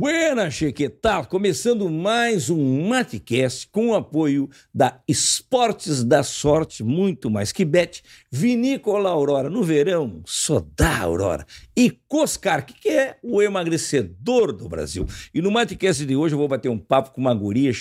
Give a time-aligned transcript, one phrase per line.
[0.00, 1.26] Buenas, che, que tal?
[1.26, 8.04] Começando mais um Matecast com o apoio da Esportes da Sorte, muito mais que bet,
[8.30, 11.44] Vinícola Aurora no verão, só dá Aurora,
[11.76, 15.04] e Coscar, que é o emagrecedor do Brasil.
[15.34, 17.72] E no Matecast de hoje eu vou bater um papo com uma guria,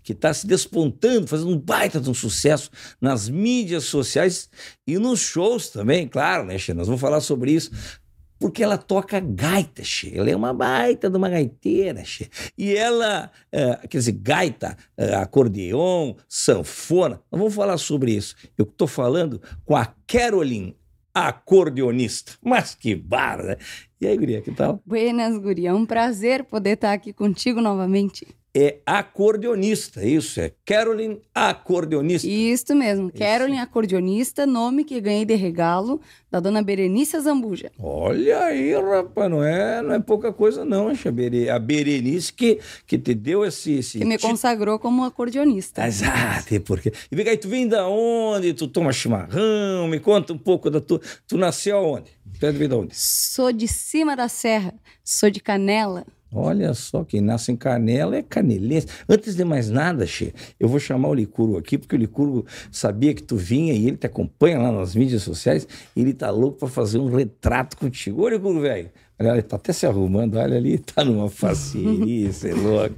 [0.00, 4.48] que está se despontando, fazendo um baita de um sucesso nas mídias sociais
[4.86, 6.72] e nos shows também, claro, né, che?
[6.72, 7.72] Nós vamos falar sobre isso
[8.44, 10.12] porque ela toca gaita, che.
[10.14, 12.28] ela é uma baita de uma gaiteira, che.
[12.58, 18.36] e ela, uh, quer dizer, gaita, uh, acordeon, sanfona, nós vamos falar sobre isso.
[18.58, 20.76] Eu estou falando com a Caroline,
[21.14, 23.44] acordeonista, mas que barra!
[23.44, 23.56] Né?
[23.98, 24.78] E aí, guria, que tal?
[24.84, 28.26] Buenas, guria, é um prazer poder estar aqui contigo novamente
[28.56, 32.28] é acordeonista, isso, é Caroline acordeonista.
[32.28, 33.18] Isso mesmo, isso.
[33.18, 36.00] Caroline acordeonista, nome que ganhei de regalo
[36.30, 37.72] da dona Berenice Zambuja.
[37.76, 43.12] Olha aí, rapaz, não é, não é pouca coisa não, a Berenice que, que te
[43.12, 43.72] deu esse...
[43.72, 45.84] esse que me consagrou como acordeonista.
[45.84, 46.92] Exato, porque...
[47.10, 48.54] E vem aí, tu vem da onde?
[48.54, 49.88] Tu toma chimarrão?
[49.88, 51.00] Me conta um pouco da tua...
[51.26, 52.12] Tu nasceu aonde?
[52.38, 52.94] Tu é de onde?
[52.94, 56.06] Sou de cima da serra, sou de Canela.
[56.34, 58.88] Olha só, quem nasce em Canela é canelense.
[59.08, 63.14] Antes de mais nada, Che, eu vou chamar o Licurgo aqui, porque o Licurgo sabia
[63.14, 65.66] que tu vinha e ele te acompanha lá nas mídias sociais
[65.96, 68.22] ele tá louco para fazer um retrato contigo.
[68.22, 72.54] Ô, Licurgo, velho, Olha, ele tá até se arrumando, olha ali, tá numa facerice, é
[72.54, 72.96] louco.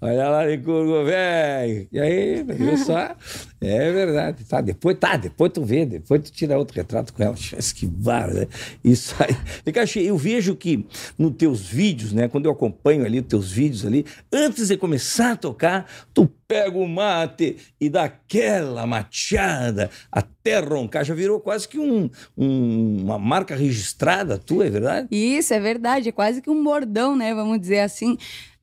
[0.00, 1.86] Olha lá, Licurgo, velho.
[1.92, 3.14] E aí, viu só?
[3.60, 4.44] É verdade.
[4.44, 7.34] Tá, depois, tá, depois tu vê, depois tu tira outro retrato com ela.
[7.74, 8.46] Que barra, né?
[8.82, 9.36] Isso aí.
[10.06, 10.86] Eu vejo que
[11.18, 12.28] nos teus vídeos, né?
[12.28, 16.78] Quando eu acompanho ali os teus vídeos ali, antes de começar a tocar, tu pega
[16.78, 21.04] o mate e dá aquela mateada até roncar.
[21.04, 25.08] Já virou quase que um, um, uma marca registrada tua, é verdade?
[25.10, 26.08] Isso, é verdade.
[26.08, 27.34] É quase que um bordão, né?
[27.34, 28.16] Vamos dizer assim.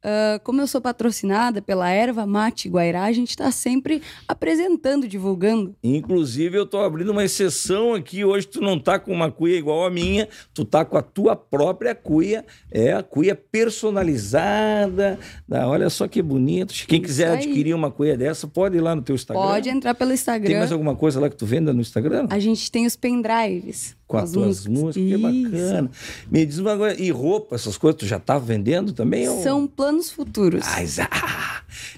[0.05, 5.75] Uh, como eu sou patrocinada pela Erva Mate Guairá, a gente está sempre apresentando, divulgando.
[5.83, 8.23] Inclusive, eu estou abrindo uma exceção aqui.
[8.23, 11.35] Hoje tu não tá com uma cuia igual a minha, tu tá com a tua
[11.35, 12.45] própria cuia.
[12.71, 15.17] É a cuia personalizada.
[15.49, 16.71] Ah, olha só que bonito.
[16.87, 19.43] Quem quiser adquirir uma cuia dessa, pode ir lá no teu Instagram.
[19.43, 20.47] Pode entrar pelo Instagram.
[20.47, 22.27] Tem mais alguma coisa lá que tu venda no Instagram?
[22.29, 25.91] A gente tem os pendrives com as, tuas músicas, músicas que bacana.
[26.29, 29.25] Me diz uma coisa, e roupa, essas coisas, tu já tá vendendo também?
[29.41, 29.67] São ou...
[29.67, 30.63] planos futuros.
[30.65, 30.83] Ah,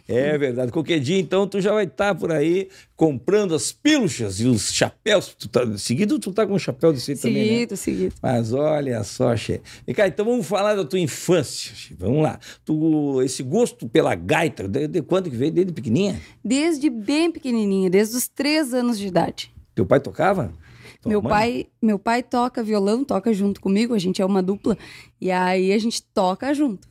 [0.08, 0.72] é verdade.
[0.72, 4.74] Qualquer dia, então, tu já vai estar tá por aí comprando as pílulas e os
[4.74, 5.36] chapéus.
[5.38, 7.78] Tu tá, seguido, tu tá com um chapéu desse seguido, também, Seguido, né?
[7.78, 8.16] seguido.
[8.22, 9.62] Mas olha só, Xê.
[9.86, 11.76] E cá, então vamos falar da tua infância.
[11.76, 11.94] Xê.
[11.98, 12.40] Vamos lá.
[12.64, 15.52] Tu, esse gosto pela gaita, de, de quando que veio?
[15.52, 16.22] Desde pequenininha?
[16.44, 19.52] Desde bem pequenininha, desde os três anos de idade.
[19.76, 20.52] Teu pai tocava?
[21.08, 24.78] Meu pai, meu pai toca violão, toca junto comigo, a gente é uma dupla.
[25.20, 26.88] E aí a gente toca junto.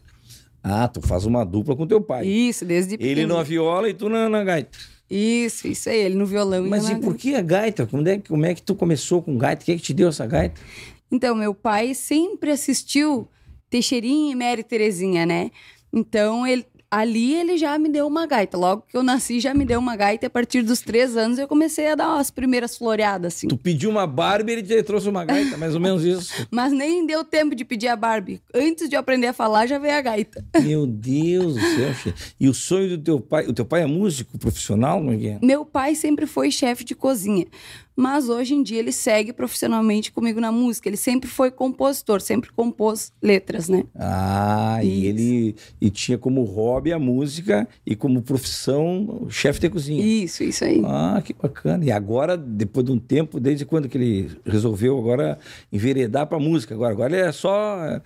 [0.63, 2.27] Ah, tu faz uma dupla com teu pai.
[2.27, 3.21] Isso, desde pequeno.
[3.21, 4.77] Ele na viola e tu na, na gaita.
[5.09, 7.87] Isso, isso aí, ele no violão Mas e, e por que a gaita?
[7.87, 9.65] Como é, como é que tu começou com gaita?
[9.65, 10.61] Quem é que te deu essa gaita?
[11.11, 13.29] Então, meu pai sempre assistiu
[13.71, 15.51] Teixeirinha e Mary Terezinha, né?
[15.93, 18.57] Então, ele, ali ele já me deu uma gaita.
[18.57, 20.27] Logo que eu nasci, já me deu uma gaita.
[20.27, 23.49] E a partir dos três anos, eu comecei a dar umas primeiras floreadas, assim.
[23.49, 26.47] Tu pediu uma Barbie e ele te trouxe uma gaita, mais ou menos isso.
[26.51, 28.41] Mas nem deu tempo de pedir a Barbie.
[28.55, 30.45] Antes de eu aprender a falar, já veio a gaita.
[30.63, 32.15] Meu Deus do céu.
[32.39, 33.47] E o sonho do teu pai...
[33.47, 35.03] O teu pai é músico profissional?
[35.03, 35.39] Não é?
[35.43, 37.47] Meu pai sempre foi chefe de cozinha
[37.97, 40.89] mas hoje em dia ele segue profissionalmente comigo na música.
[40.89, 43.85] Ele sempre foi compositor, sempre compôs letras, né?
[43.95, 44.91] Ah, Isso.
[44.91, 50.05] e ele e tinha como hobby a música e como profissão chefe de cozinha.
[50.05, 50.83] Isso, isso aí.
[50.85, 51.85] Ah, que bacana.
[51.85, 55.39] E agora, depois de um tempo, desde quando que ele resolveu agora
[55.73, 56.75] enveredar para música?
[56.75, 58.01] Agora, agora ele é só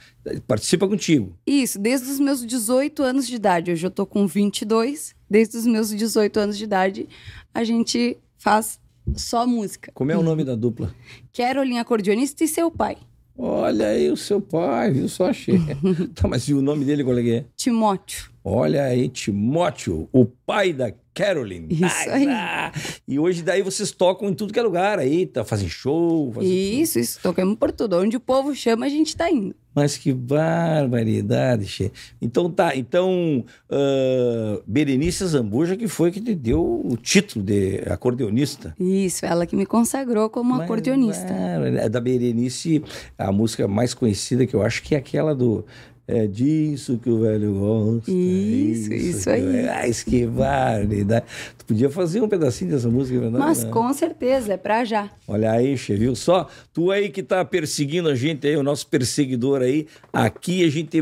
[0.46, 1.34] participa contigo.
[1.46, 3.72] Isso, desde os meus 18 anos de idade.
[3.72, 5.14] Hoje eu tô com 22.
[5.28, 7.08] Desde os meus 18 anos de idade,
[7.54, 8.80] a gente faz
[9.16, 9.90] só música.
[9.94, 10.94] Como é o nome da dupla?
[11.32, 12.96] Caroline acordeonista e seu pai.
[13.36, 15.08] Olha aí o seu pai, viu?
[15.08, 15.58] Só achei.
[16.14, 17.44] tá, mas e o nome dele qual é que é?
[17.56, 18.30] Timóteo.
[18.44, 21.68] Olha aí, Timóteo, o pai da Caroline.
[21.70, 22.26] Isso aí.
[22.28, 22.72] Ah,
[23.06, 26.32] e hoje daí vocês tocam em tudo que é lugar aí, tá, fazem show.
[26.32, 27.02] Fazem isso, tudo.
[27.02, 27.98] isso, tocamos por tudo.
[27.98, 29.54] Onde o povo chama, a gente tá indo.
[29.74, 31.92] Mas que barbaridade, che.
[32.20, 38.74] Então tá, então uh, Berenice Zambuja que foi que te deu o título de acordeonista.
[38.78, 41.32] Isso, ela que me consagrou como Mas, acordeonista.
[41.32, 42.82] É da Berenice,
[43.16, 45.64] a música mais conhecida que eu acho que é aquela do
[46.12, 48.10] É disso que o velho gosta.
[48.10, 49.68] Isso, é isso aí.
[49.68, 51.24] Ai, que barbaridade.
[51.56, 53.44] Tu podia fazer um pedacinho dessa música, é verdade?
[53.44, 53.70] Mas né?
[53.70, 55.08] com certeza, é pra já.
[55.28, 56.48] Olha aí, che, viu só?
[56.72, 61.00] Tu aí que tá perseguindo a gente aí, o nosso perseguidor aí, aqui a gente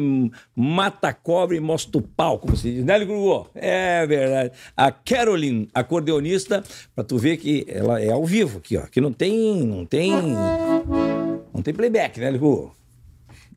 [0.54, 3.48] mata a cobra e mostra o pau, como se diz, né, Grugo?
[3.54, 4.52] É verdade.
[4.76, 6.62] A Caroline, acordeonista,
[6.94, 8.82] pra tu ver que ela é ao vivo aqui, ó.
[8.82, 12.76] Que não tem, não tem, não tem playback, né, Grugo?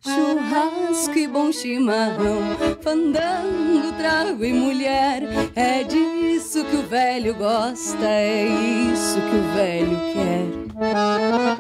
[0.04, 2.42] Churrasco e bom chimarrão,
[2.82, 5.22] fandango, trago e mulher.
[5.56, 10.62] É disso que o velho gosta, é isso que o velho quer.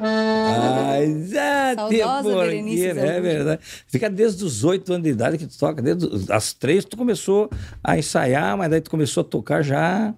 [0.03, 3.61] Ah, exato, Saudosa Berenice é verdade.
[3.85, 7.47] Fica desde os oito anos de idade que tu toca, desde as três tu começou
[7.83, 10.15] a ensaiar, mas daí tu começou a tocar já.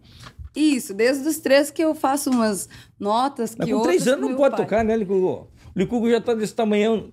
[0.56, 4.56] Isso, desde os três que eu faço umas notas Mas com três anos não pode
[4.56, 4.64] pai.
[4.66, 5.50] tocar, né, Licugo?
[5.76, 7.10] O Licugo já tá desse tamanhão.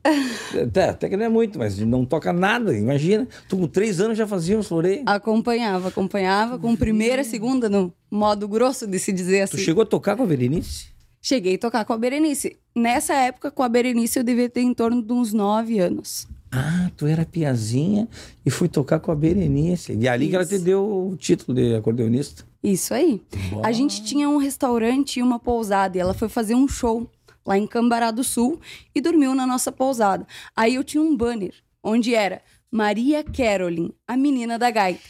[0.62, 3.27] até, até que não é muito, mas não toca nada, imagina.
[3.49, 5.03] Tu com três anos já fazia uns floreios.
[5.07, 9.65] Acompanhava, acompanhava com primeira, segunda, no modo grosso de se dizer Tu assim.
[9.65, 10.89] chegou a tocar com a Berenice?
[11.23, 12.57] Cheguei a tocar com a Berenice.
[12.75, 16.27] Nessa época, com a Berenice, eu devia ter em torno de uns nove anos.
[16.53, 18.09] Ah, tu era piazinha
[18.45, 19.93] e fui tocar com a Berenice.
[19.93, 20.65] E ali que ela te Isso.
[20.65, 22.45] deu o título de acordeonista.
[22.62, 23.23] Isso aí.
[23.62, 27.09] A gente tinha um restaurante e uma pousada, e ela foi fazer um show
[27.47, 28.61] lá em Cambará do Sul
[28.95, 30.27] e dormiu na nossa pousada.
[30.55, 35.01] Aí eu tinha um banner onde era Maria Caroline, a menina da gaita.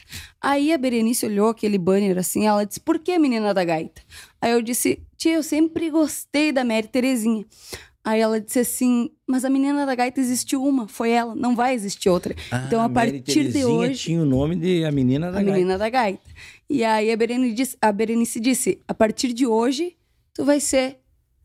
[0.41, 4.01] Aí a Berenice olhou aquele banner assim, ela disse: "Por que a menina da gaita?"
[4.41, 7.45] Aí eu disse: "Tia, eu sempre gostei da Mary Terezinha."
[8.03, 11.75] Aí ela disse assim: "Mas a menina da gaita existiu uma, foi ela, não vai
[11.75, 12.35] existir outra."
[12.67, 15.39] então Ah, a Mary partir de Terezinha hoje tinha o nome de a menina da
[15.39, 15.53] a gaita.
[15.53, 16.31] menina da gaita.
[16.69, 19.97] E aí a Berenice, disse, a Berenice disse: a partir de hoje,
[20.33, 20.99] tu vai ser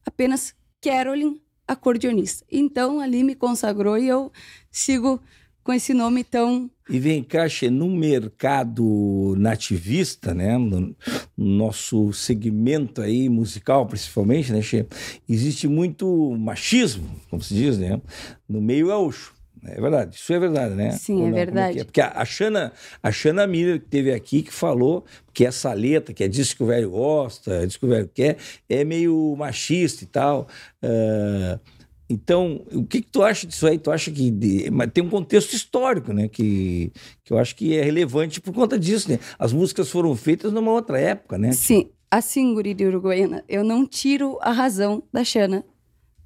[0.06, 0.54] apenas
[0.86, 2.46] Carolyn acordeonista.
[2.52, 4.32] Então ali me consagrou e eu
[4.72, 5.20] sigo
[5.64, 6.70] com esse nome tão.
[6.88, 10.96] E vem cá, Che, no mercado nativista, né, no
[11.36, 14.86] nosso segmento aí musical, principalmente, né, Che,
[15.28, 16.06] existe muito
[16.38, 18.00] machismo, como se diz, né,
[18.48, 19.35] no meio gaúcho.
[19.68, 20.92] É verdade, isso é verdade, né?
[20.92, 21.30] Sim, Ou é não?
[21.32, 21.80] Como verdade.
[21.80, 21.84] é?
[21.84, 22.72] Porque a, a Xana,
[23.02, 25.04] a Xana Miller, que teve aqui, que falou
[25.34, 28.10] que essa letra, que é disso que o velho gosta, é disso que o velho
[28.14, 28.38] quer,
[28.70, 30.48] é meio machista e tal.
[30.84, 31.60] Ah,
[32.08, 33.80] então, o que, que tu acha disso aí?
[33.80, 36.28] Tu acha que de- mas tem um contexto histórico, né?
[36.28, 36.92] Que,
[37.24, 39.18] que eu acho que é relevante por conta disso, né?
[39.40, 41.52] As músicas foram feitas numa outra época, né?
[41.52, 45.66] Sim, assim, guri de Uruguaiana, eu não tiro a razão da Xana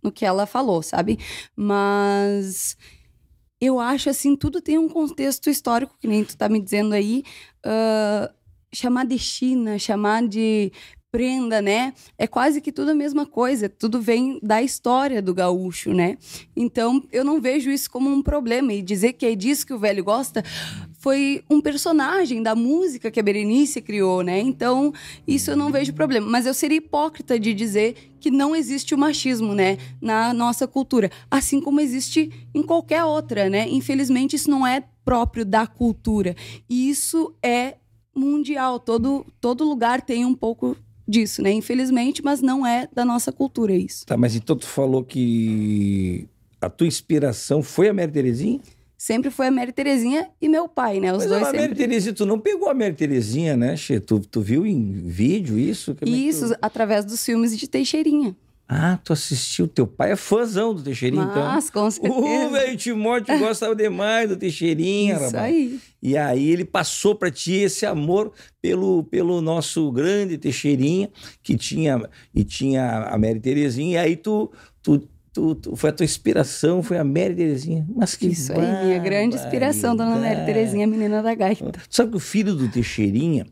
[0.03, 1.17] no que ela falou, sabe?
[1.55, 2.75] Mas
[3.61, 7.23] eu acho assim, tudo tem um contexto histórico, que nem tu tá me dizendo aí.
[7.63, 8.31] ah,
[8.73, 10.71] chamar de China, chamar de
[11.11, 11.93] prenda, né?
[12.17, 13.67] É quase que tudo a mesma coisa.
[13.67, 16.17] Tudo vem da história do gaúcho, né?
[16.55, 18.73] Então, eu não vejo isso como um problema.
[18.73, 20.43] E dizer que é disso que o velho gosta
[20.99, 24.39] foi um personagem da música que a Berenice criou, né?
[24.39, 24.93] Então,
[25.27, 26.29] isso eu não vejo problema.
[26.29, 29.77] Mas eu seria hipócrita de dizer que não existe o machismo, né?
[29.99, 31.09] Na nossa cultura.
[31.31, 33.67] Assim como existe em qualquer outra, né?
[33.67, 36.35] Infelizmente, isso não é próprio da cultura.
[36.69, 37.77] E isso é
[38.15, 38.79] mundial.
[38.79, 40.77] Todo, todo lugar tem um pouco
[41.09, 41.51] disso, né?
[41.51, 44.05] Infelizmente, mas não é da nossa cultura isso.
[44.05, 46.27] Tá, mas então tu falou que
[46.61, 48.59] a tua inspiração foi a Mary Terezinha?
[48.97, 51.11] Sempre foi a Mary Terezinha e meu pai, né?
[51.13, 51.75] Os Mas dois a Mary sempre.
[51.77, 53.97] Terezinha, tu não pegou a Mary Terezinha, né, Che?
[53.99, 55.95] Tu, tu viu em vídeo isso?
[55.95, 58.35] Como é Isso, tu- através dos filmes de Teixeirinha.
[58.71, 59.67] Ah, tu assistiu.
[59.67, 61.41] Teu pai é fãzão do Teixeirinha, então.
[61.43, 62.49] Mas, com O certeza.
[62.51, 65.43] velho Timóteo gostava demais do Teixeirinha, Isso rapaz.
[65.43, 65.79] aí.
[66.03, 71.09] E aí ele passou para ti esse amor pelo, pelo nosso grande Teixeirinha,
[71.41, 71.99] que tinha
[72.33, 74.51] e tinha a Mary Terezinha, e aí tu,
[74.83, 74.99] tu,
[75.33, 77.87] tu, tu- foi a tua inspiração, foi a Mary Terezinha.
[77.95, 80.45] Mas que Isso aí, minha grande inspiração, dona Mary.
[80.45, 81.71] Terezinha, menina da gaita.
[81.89, 83.47] Sabe que o filho do Teixeirinha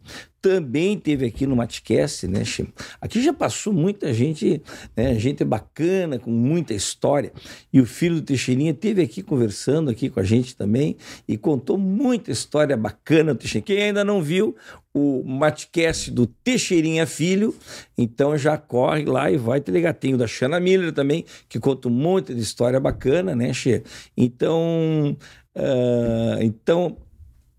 [0.47, 2.71] também teve aqui no Matcast, né, Chico?
[3.01, 4.61] Aqui já passou muita gente,
[4.95, 7.33] né, gente bacana, com muita história.
[7.71, 10.95] E o filho do Teixeirinha teve aqui conversando aqui com a gente também
[11.27, 13.65] e contou muita história bacana do Teixeirinha.
[13.65, 14.55] Quem ainda não viu
[14.93, 17.53] o Matcast do Teixeirinha Filho,
[17.97, 19.93] então já corre lá e vai te ligar.
[19.95, 23.83] Tem o da Xana Miller também, que conta um monte de história bacana, né, Che?
[24.15, 25.17] Então,
[25.53, 26.95] ah, então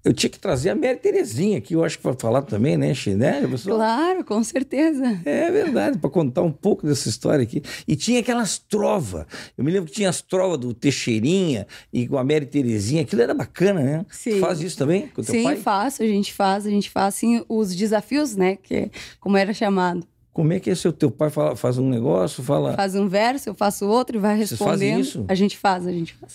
[0.09, 2.95] eu tinha que trazer a Mary Terezinha aqui, eu acho que para falar também, né?
[3.17, 3.77] Né, pessoal?
[3.77, 5.21] Claro, com certeza.
[5.23, 7.63] É verdade, para contar um pouco dessa história aqui.
[7.87, 9.27] E tinha aquelas trovas.
[9.57, 13.03] Eu me lembro que tinha as trovas do Teixeirinha e com a Mary Terezinha.
[13.03, 14.07] Aquilo era bacana, né?
[14.11, 14.37] Sim.
[14.37, 15.57] Tu faz isso também com o teu Sim, pai?
[15.57, 18.57] faço, a gente faz, a gente faz assim os desafios, né?
[18.57, 20.07] Que é como era chamado.
[20.33, 22.73] Como é que é seu teu pai fala, faz um negócio, fala.
[22.75, 25.01] Faz um verso, eu faço outro e vai Vocês fazem respondendo.
[25.01, 25.25] isso?
[25.29, 26.35] A gente faz, a gente faz.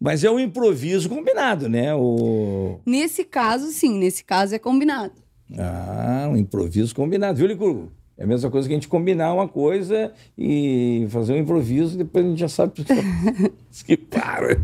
[0.00, 1.94] Mas é um improviso combinado, né?
[1.94, 2.80] O...
[2.84, 5.14] Nesse caso, sim, nesse caso é combinado.
[5.58, 7.92] Ah, um improviso combinado, viu, Licurgo?
[8.16, 11.98] É a mesma coisa que a gente combinar uma coisa e fazer um improviso e
[11.98, 12.72] depois a gente já sabe
[13.84, 14.56] que para.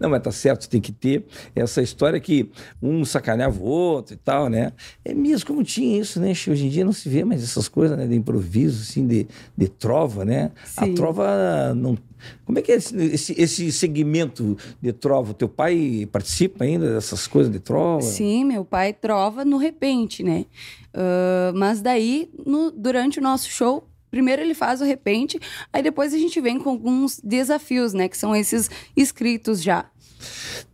[0.00, 1.22] Não, mas tá certo, tem que ter
[1.54, 2.50] essa história que
[2.82, 4.72] um sacaneava o outro e tal, né?
[5.04, 6.30] É mesmo como tinha isso, né?
[6.30, 8.06] Hoje em dia não se vê mais essas coisas, né?
[8.06, 10.50] De improviso, assim, de, de trova, né?
[10.64, 10.92] Sim.
[10.92, 11.98] A trova não.
[12.44, 15.32] Como é que é esse, esse, esse segmento de trova?
[15.32, 18.02] O teu pai participa ainda dessas coisas de trova?
[18.02, 20.46] Sim, meu pai trova no repente, né?
[20.94, 25.40] Uh, mas daí, no, durante o nosso show, primeiro ele faz o repente,
[25.72, 28.08] aí depois a gente vem com alguns desafios, né?
[28.08, 29.86] Que são esses escritos já.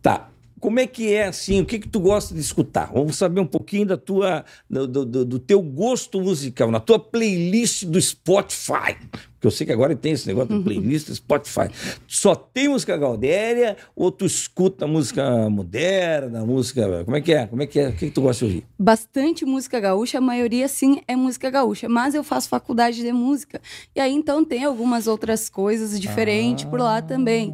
[0.01, 0.29] Tá.
[0.61, 1.59] Como é que é assim?
[1.59, 2.91] O que que tu gosta de escutar?
[2.93, 7.85] Vamos saber um pouquinho da tua, do, do, do teu gosto musical, na tua playlist
[7.85, 8.95] do Spotify.
[9.33, 11.67] Porque eu sei que agora tem esse negócio de playlist Spotify.
[12.07, 17.03] Só tem música gaudéria ou tu escuta música moderna, música...
[17.05, 17.47] Como é que é?
[17.47, 17.89] Como é que é?
[17.89, 18.65] O que, que tu gosta de ouvir?
[18.77, 21.89] Bastante música gaúcha, a maioria sim é música gaúcha.
[21.89, 23.59] Mas eu faço faculdade de música.
[23.95, 26.69] E aí então tem algumas outras coisas diferentes ah.
[26.69, 27.51] por lá também.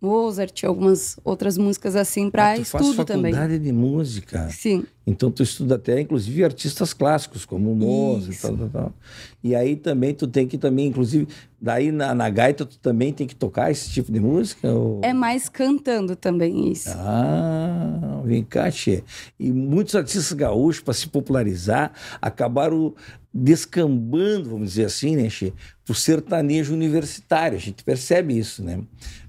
[0.00, 3.32] Mozart, algumas outras músicas assim para ah, estudo também.
[3.32, 4.48] faculdade de música.
[4.50, 4.84] Sim.
[5.06, 8.94] Então tu estuda até inclusive artistas clássicos como Mozart e tal, tal, tal.
[9.42, 11.26] E aí também tu tem que também inclusive
[11.60, 14.70] daí na, na gaita tu também tem que tocar esse tipo de música?
[14.70, 15.00] Ou...
[15.02, 16.90] É mais cantando também isso.
[16.90, 19.02] Ah, vem cá, tchê.
[19.38, 22.94] E muitos artistas gaúchos para se popularizar acabaram
[23.32, 25.52] descambando, vamos dizer assim, né, Che,
[25.84, 27.56] para o sertanejo universitário.
[27.56, 28.80] A gente percebe isso, né?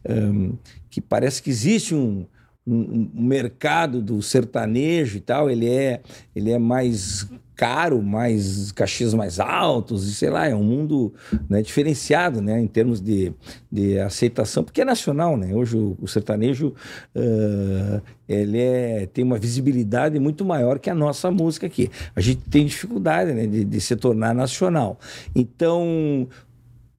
[0.07, 0.57] Um,
[0.89, 2.25] que parece que existe um,
[2.73, 6.01] um, mercado do sertanejo e tal, ele é,
[6.35, 11.13] ele é mais caro, mais cachês mais altos, e sei lá, é um mundo
[11.47, 13.31] né, diferenciado né, em termos de,
[13.71, 15.53] de aceitação, porque é nacional, né?
[15.53, 16.73] Hoje o, o sertanejo
[17.15, 21.91] uh, ele é, tem uma visibilidade muito maior que a nossa música aqui.
[22.15, 24.97] A gente tem dificuldade né, de, de se tornar nacional.
[25.35, 26.27] Então,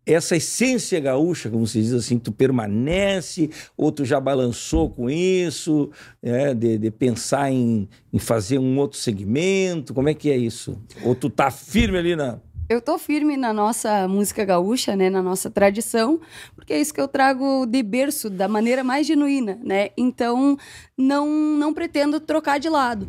[0.05, 5.91] essa essência gaúcha, como se diz assim, tu permanece, ou tu já balançou com isso,
[6.23, 9.95] é, de, de, pensar em, em fazer um outro segmento?
[9.95, 10.81] Como é que é isso?
[11.05, 12.39] Ou tu tá firme ali na.
[12.69, 16.21] Eu tô firme na nossa música gaúcha, né, na nossa tradição,
[16.57, 19.91] porque é isso que eu trago de berço, da maneira mais genuína, né?
[19.97, 20.57] Então,
[20.97, 23.07] não, não pretendo trocar de lado.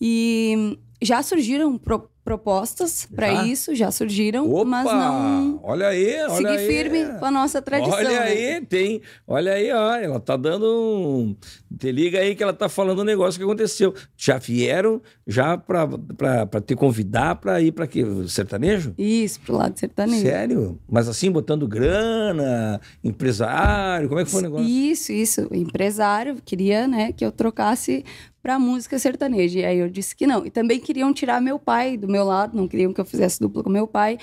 [0.00, 5.60] E já surgiram pro propostas para isso, já surgiram, Opa, mas não.
[5.62, 6.66] Olha aí, olha seguir aí.
[6.66, 7.94] firme com a nossa tradição.
[7.94, 8.18] Olha né?
[8.18, 9.02] aí, tem.
[9.26, 11.36] Olha aí, ó, ela tá dando um.
[11.76, 13.92] Te liga aí que ela tá falando um negócio que aconteceu.
[14.16, 18.04] Já vieram já para te convidar para ir para quê?
[18.28, 18.94] Sertanejo?
[18.96, 20.22] Isso, pro lado sertanejo.
[20.22, 20.78] Sério?
[20.88, 24.66] Mas assim, botando grana, empresário, como é que foi o negócio?
[24.66, 25.48] Isso, isso.
[25.50, 28.04] Empresário queria, né, que eu trocasse
[28.42, 29.60] para música sertaneja.
[29.60, 30.44] E aí eu disse que não.
[30.44, 33.62] E também queriam tirar meu pai do meu lado, não queriam que eu fizesse dupla
[33.62, 34.18] com meu pai.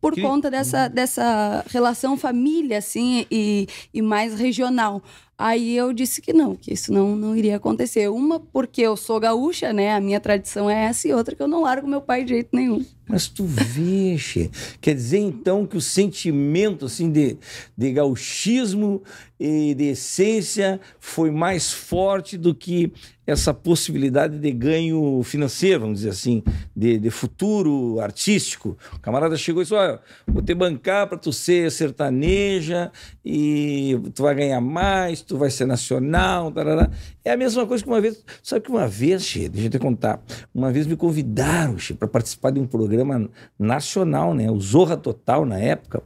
[0.00, 0.20] Por que...
[0.20, 5.02] conta dessa, dessa relação família, assim, e, e mais regional.
[5.38, 8.08] Aí eu disse que não, que isso não, não iria acontecer.
[8.08, 9.94] Uma, porque eu sou gaúcha, né?
[9.94, 12.50] A minha tradição é essa, e outra, que eu não largo meu pai de jeito
[12.52, 12.84] nenhum.
[13.08, 14.16] Mas tu vê,
[14.80, 17.36] quer dizer então que o sentimento assim de,
[17.76, 19.00] de gauchismo
[19.38, 22.92] e de essência foi mais forte do que
[23.26, 26.42] essa possibilidade de ganho financeiro, vamos dizer assim,
[26.74, 28.78] de, de futuro artístico.
[28.94, 32.90] O camarada chegou e disse: Olha, vou te bancar para tu ser sertaneja
[33.24, 36.52] e tu vai ganhar mais, tu vai ser nacional.
[36.52, 36.90] Tarará.
[37.26, 38.24] É a mesma coisa que uma vez.
[38.40, 40.22] Sabe que uma vez, che, deixa eu te contar,
[40.54, 43.28] uma vez me convidaram para participar de um programa
[43.58, 44.48] nacional, né?
[44.48, 46.04] O Zorra Total na época.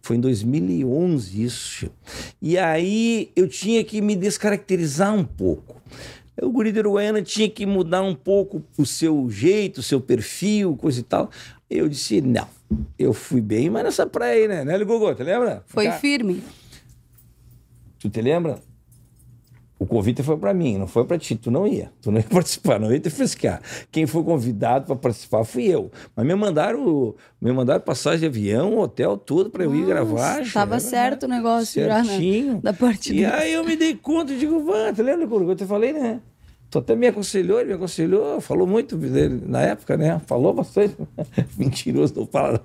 [0.00, 1.70] Foi em 2011 isso.
[1.70, 1.90] Che.
[2.40, 5.82] E aí eu tinha que me descaracterizar um pouco.
[6.40, 10.76] O guri de Uruguaiana tinha que mudar um pouco o seu jeito, o seu perfil,
[10.76, 11.30] coisa e tal.
[11.68, 12.46] Eu disse, não,
[12.96, 14.64] eu fui bem, mas nessa praia aí, né?
[14.64, 15.64] Né, Gogô, te lembra?
[15.66, 16.44] Foi firme.
[17.98, 18.69] Tu te lembra?
[19.80, 21.34] O convite foi para mim, não foi para ti.
[21.34, 21.90] Tu não ia.
[22.02, 23.62] Tu não ia participar, não ia te frescar.
[23.90, 25.90] Quem foi convidado para participar fui eu.
[26.14, 30.42] Mas me mandaram, me mandaram passagem de avião, hotel, tudo para eu ir gravar.
[30.42, 32.46] Estava certo o negócio certinho.
[32.46, 32.60] já, né?
[32.62, 33.18] Da partida.
[33.18, 35.94] E aí eu me dei conta e digo, Vã, tu lembra que eu te falei,
[35.94, 36.20] né?
[36.70, 40.20] Tu até me aconselhou, ele me aconselhou, falou muito dele na época, né?
[40.26, 40.96] Falou bastante.
[41.58, 42.62] Mentiroso, não fala.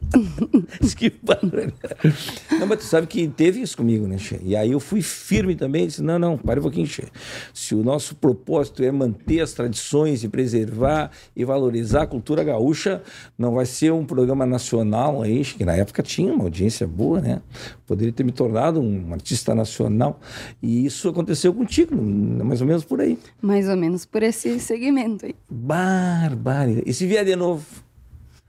[0.96, 1.12] que
[2.60, 4.40] Não, mas tu sabe que teve isso comigo, né, Che?
[4.44, 7.06] E aí eu fui firme também, disse, não, não, para um pouquinho, Che.
[7.52, 13.02] Se o nosso propósito é manter as tradições e preservar e valorizar a cultura gaúcha,
[13.36, 17.42] não vai ser um programa nacional aí, que na época tinha uma audiência boa, né?
[17.88, 20.20] Poderia ter me tornado um artista nacional.
[20.62, 23.18] E isso aconteceu contigo, mais ou menos por aí.
[23.42, 25.36] Mais ou menos menos por esse segmento aí.
[25.50, 26.84] Barbárie.
[26.86, 27.66] E se vier de novo?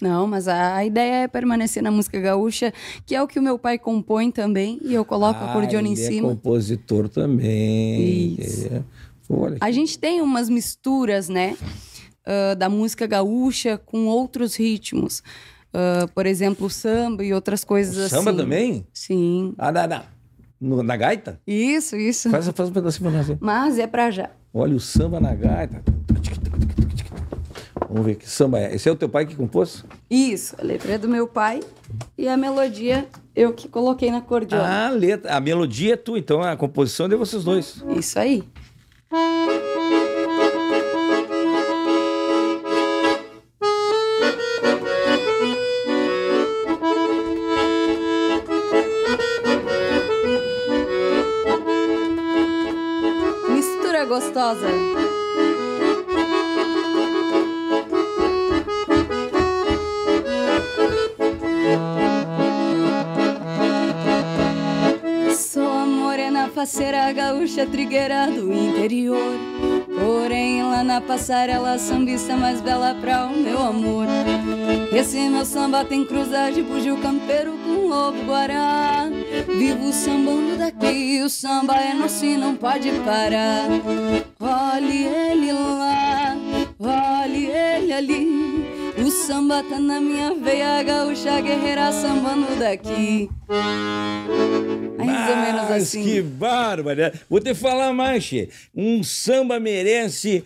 [0.01, 2.73] Não, mas a, ideia é permanecer na música gaúcha,
[3.07, 5.93] que é o que o meu pai compõe também, e eu coloco ah, acordeone em
[5.93, 6.29] é cima.
[6.29, 8.37] É compositor também.
[8.39, 8.67] Isso.
[8.67, 8.83] É.
[9.29, 11.57] Olha a gente tem umas misturas, né,
[12.27, 15.23] uh, da música gaúcha com outros ritmos.
[15.69, 18.17] Uh, por exemplo, samba e outras coisas o assim.
[18.17, 18.87] Samba também?
[18.93, 19.55] Sim.
[19.59, 21.41] Ah, na, na, na gaita?
[21.47, 22.31] Isso, isso.
[22.31, 23.37] Faz, faz um pedacinho pra nós.
[23.41, 24.31] Mas é pra já.
[24.59, 25.83] Olha o samba na gaita.
[27.91, 28.75] Vamos ver que samba é.
[28.75, 29.85] Esse é o teu pai que compôs?
[30.09, 31.61] Isso, a letra é do meu pai
[32.17, 34.59] e a melodia eu que coloquei na acordeon.
[34.59, 37.85] Ah, a letra, a melodia é tu, então a composição é de vocês dois.
[37.99, 38.45] Isso aí.
[54.37, 54.69] Gostosa.
[65.35, 69.33] Sou a morena faceira gaúcha trigueira do interior.
[69.99, 74.07] Porém, lá na passarela, sambista mais bela pra o meu amor.
[74.93, 79.06] Esse meu samba tem cruzagem, bugio campeiro com lobo guará.
[79.45, 83.69] Vivo sambando daqui, o samba é nosso e não pode parar.
[84.41, 86.37] Olhe ele lá,
[86.79, 88.27] olhe ele ali.
[88.99, 93.29] O samba tá na minha veia, gaúcha guerreira sambando daqui.
[94.97, 96.03] Mais ou menos assim.
[96.03, 96.97] Que bárbaro!
[96.99, 97.13] Né?
[97.29, 98.49] Vou te falar mais, che.
[98.75, 100.43] Um samba merece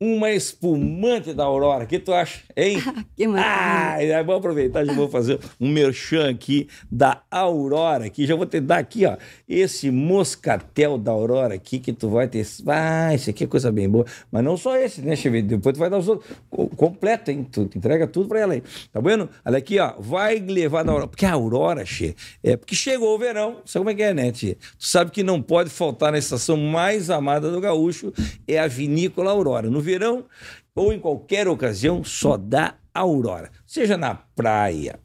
[0.00, 1.82] uma espumante da Aurora.
[1.82, 2.78] O que tu acha, hein?
[3.16, 4.20] que maravilha.
[4.20, 8.24] Ah, vou aproveitar, já vou fazer um merchan aqui da Aurora, aqui.
[8.24, 9.16] Já vou te dar aqui, ó,
[9.48, 12.46] esse moscatel da Aurora aqui, que tu vai ter...
[12.68, 14.04] Ah, esse aqui é coisa bem boa.
[14.30, 15.42] Mas não só esse, né, Chevy?
[15.42, 16.30] Depois tu vai dar os outros.
[16.76, 17.46] Completo, hein?
[17.50, 18.62] Tu entrega tudo pra ela aí.
[18.92, 19.28] Tá vendo?
[19.44, 19.94] Olha aqui, ó.
[19.98, 21.08] Vai levar da Aurora.
[21.08, 22.14] Porque a Aurora, Che,
[22.44, 23.56] é porque chegou o verão.
[23.64, 24.54] Sabe como é que é, né, Che?
[24.54, 28.12] Tu sabe que não pode faltar na estação mais amada do gaúcho,
[28.46, 29.68] é a Vinícola Aurora.
[29.68, 30.26] No verão
[30.74, 33.50] ou em qualquer ocasião, só dá aurora.
[33.66, 35.00] Seja na praia,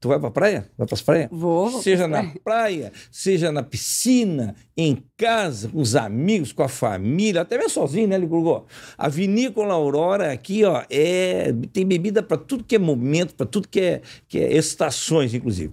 [0.00, 0.70] Tu vai pra praia?
[0.78, 1.28] Vai pras praias?
[1.30, 1.82] Vou.
[1.82, 7.58] Seja na praia, seja na piscina, em casa, com os amigos, com a família, até
[7.58, 8.64] mesmo sozinho, né, Ligurgô?
[8.96, 13.68] A Vinícola Aurora aqui, ó, é, tem bebida para tudo que é momento, para tudo
[13.68, 15.72] que é, que é estações, inclusive.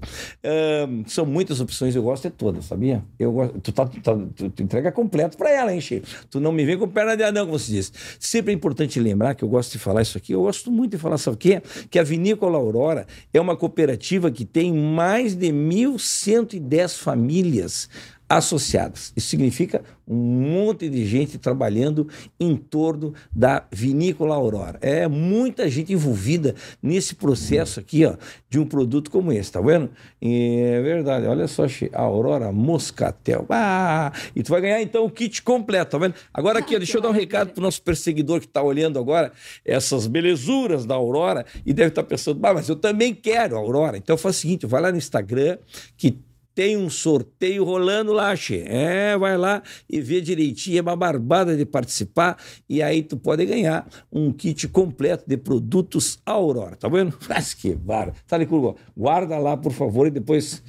[0.90, 3.02] Um, são muitas opções, eu gosto de todas, sabia?
[3.18, 6.04] Eu gosto, tu, tá, tu, tá, tu, tu entrega completo para ela, hein, Che?
[6.30, 7.94] Tu não me vem com perna de anão, como se diz.
[8.20, 10.98] Sempre é importante lembrar que eu gosto de falar isso aqui, eu gosto muito de
[10.98, 11.62] falar, sabe o quê?
[11.90, 17.88] Que a Vinícola Aurora é uma cooperativa que tem mais de 1.110 famílias
[18.30, 19.14] associadas.
[19.16, 22.08] Isso significa um monte de gente trabalhando
[22.40, 24.80] em torno da vinícola Aurora.
[24.82, 28.16] É muita gente envolvida nesse processo aqui, ó,
[28.50, 29.90] de um produto como esse, tá vendo?
[30.22, 33.46] E é verdade, olha só, a Aurora Moscatel.
[33.50, 36.16] Ah, e tu vai ganhar então o kit completo, tá vendo?
[36.34, 39.32] Agora aqui, ó, deixa eu dar um recado pro nosso perseguidor que está olhando agora
[39.66, 43.60] essas belezuras da Aurora e deve estar tá pensando, ah, mas eu também quero a
[43.60, 43.98] Aurora.
[43.98, 45.58] Então faz o seguinte, vai lá no Instagram
[45.98, 46.18] que
[46.58, 48.64] tem um sorteio rolando lá, che.
[48.66, 52.36] É, vai lá e vê direitinho, é uma barbada de participar
[52.68, 57.16] e aí tu pode ganhar um kit completo de produtos Aurora, tá vendo?
[57.30, 58.12] Mas que barra.
[58.26, 58.76] Tá, Licurgo?
[58.98, 60.64] Guarda lá, por favor, e depois...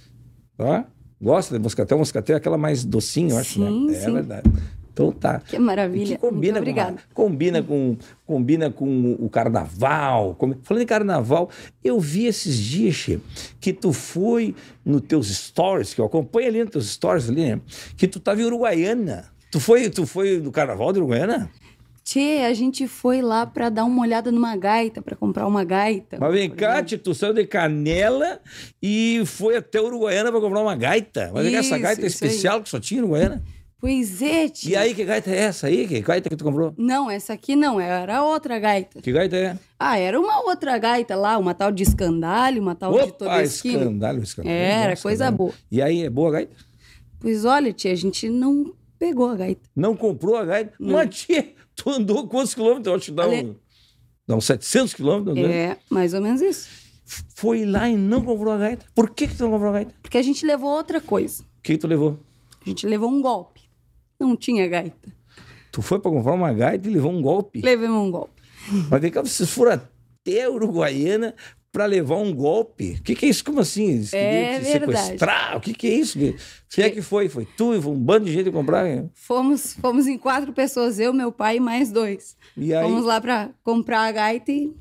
[0.58, 0.84] Ó,
[1.18, 1.96] gosta de moscatel?
[1.96, 3.94] Moscatel é aquela mais docinha, eu acho, sim, né?
[3.94, 4.12] É sim.
[4.12, 4.52] verdade.
[4.98, 5.38] Então tá.
[5.38, 6.16] Que maravilha.
[6.16, 10.36] Que combina com, combina com combina com o carnaval.
[10.64, 11.48] Falando em carnaval,
[11.84, 13.20] eu vi esses dias, che,
[13.60, 17.60] que tu foi nos teus stories, que eu acompanho ali nos teus stories ali, né?
[17.96, 19.26] Que tu tava em Uruguaiana.
[19.52, 21.48] Tu foi, tu foi no carnaval de Uruguaiana?
[22.02, 26.16] Tchê, a gente foi lá para dar uma olhada numa gaita, para comprar uma gaita.
[26.18, 28.40] Mas vem cá, tchê, tu saiu de Canela
[28.82, 31.30] e foi até Uruguaiana para comprar uma gaita.
[31.32, 32.62] Mas isso, essa gaita especial aí.
[32.62, 33.44] que só tinha em Uruguaiana?
[33.80, 34.70] Pois é, tia.
[34.72, 35.86] E aí, que gaita é essa aí?
[35.86, 36.74] Que gaita que tu comprou?
[36.76, 39.00] Não, essa aqui não, era outra gaita.
[39.00, 39.58] Que gaita é?
[39.78, 43.78] Ah, era uma outra gaita lá, uma tal de escandalho, uma tal Opa, de todesquilo.
[43.82, 44.56] escandalho, escandalho.
[44.56, 45.36] Era, coisa escandalho.
[45.36, 45.52] boa.
[45.70, 46.56] E aí, é boa a gaita?
[47.20, 49.68] Pois olha, tia, a gente não pegou a gaita.
[49.76, 50.72] Não comprou a gaita?
[50.80, 50.94] Não.
[50.94, 52.88] Mas, tia, Tu andou quantos quilômetros?
[52.88, 53.54] Eu acho que dá, Ale- um,
[54.26, 55.38] dá uns 700 quilômetros.
[55.38, 55.52] andando.
[55.52, 56.68] É, mais ou menos isso.
[57.36, 58.84] Foi lá e não comprou a gaita.
[58.92, 59.92] Por que, que tu não comprou a gaita?
[59.96, 61.44] O Porque a gente levou outra coisa.
[61.62, 62.18] que, que tu levou?
[62.66, 63.57] A gente levou um golpe.
[64.18, 65.12] Não tinha gaita.
[65.70, 67.60] Tu foi pra comprar uma gaita e levou um golpe.
[67.60, 68.42] Levamos um golpe.
[68.90, 71.34] Mas vem cá, vocês foram até a Uruguaiana
[71.70, 72.96] pra levar um golpe.
[72.98, 73.44] O que, que é isso?
[73.44, 73.90] Como assim?
[73.90, 74.18] Eles É
[74.58, 75.02] queriam te verdade.
[75.04, 75.56] sequestrar?
[75.56, 76.18] O que, que é isso?
[76.70, 77.28] Quem é que foi?
[77.28, 78.84] Foi tu e um bando de gente comprar?
[79.14, 82.36] Fomos, fomos em quatro pessoas, eu, meu pai e mais dois.
[82.56, 84.72] E aí Fomos lá pra comprar a gaita e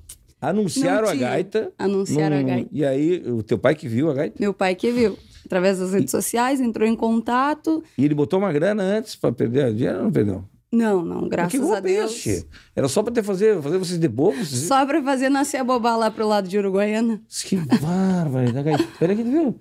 [0.41, 1.71] anunciaram a gaita.
[1.77, 2.69] Anunciaram a gaita.
[2.71, 4.37] E aí o teu pai que viu a gaita?
[4.39, 5.17] Meu pai que viu.
[5.47, 7.81] Através das redes sociais, entrou em contato.
[7.97, 10.43] E ele botou uma grana antes pra perder o dinheiro ou não perdeu?
[10.69, 12.11] Não, não, graças a é Deus.
[12.11, 12.45] esse?
[12.75, 14.49] Era só pra ter fazer, fazer vocês de bobos?
[14.49, 17.21] Só pra fazer nascer a bobá lá pro lado de Uruguaiana.
[17.45, 18.51] Que bárbaro.
[18.51, 18.85] gaita.
[18.99, 19.59] Peraí que tu viu?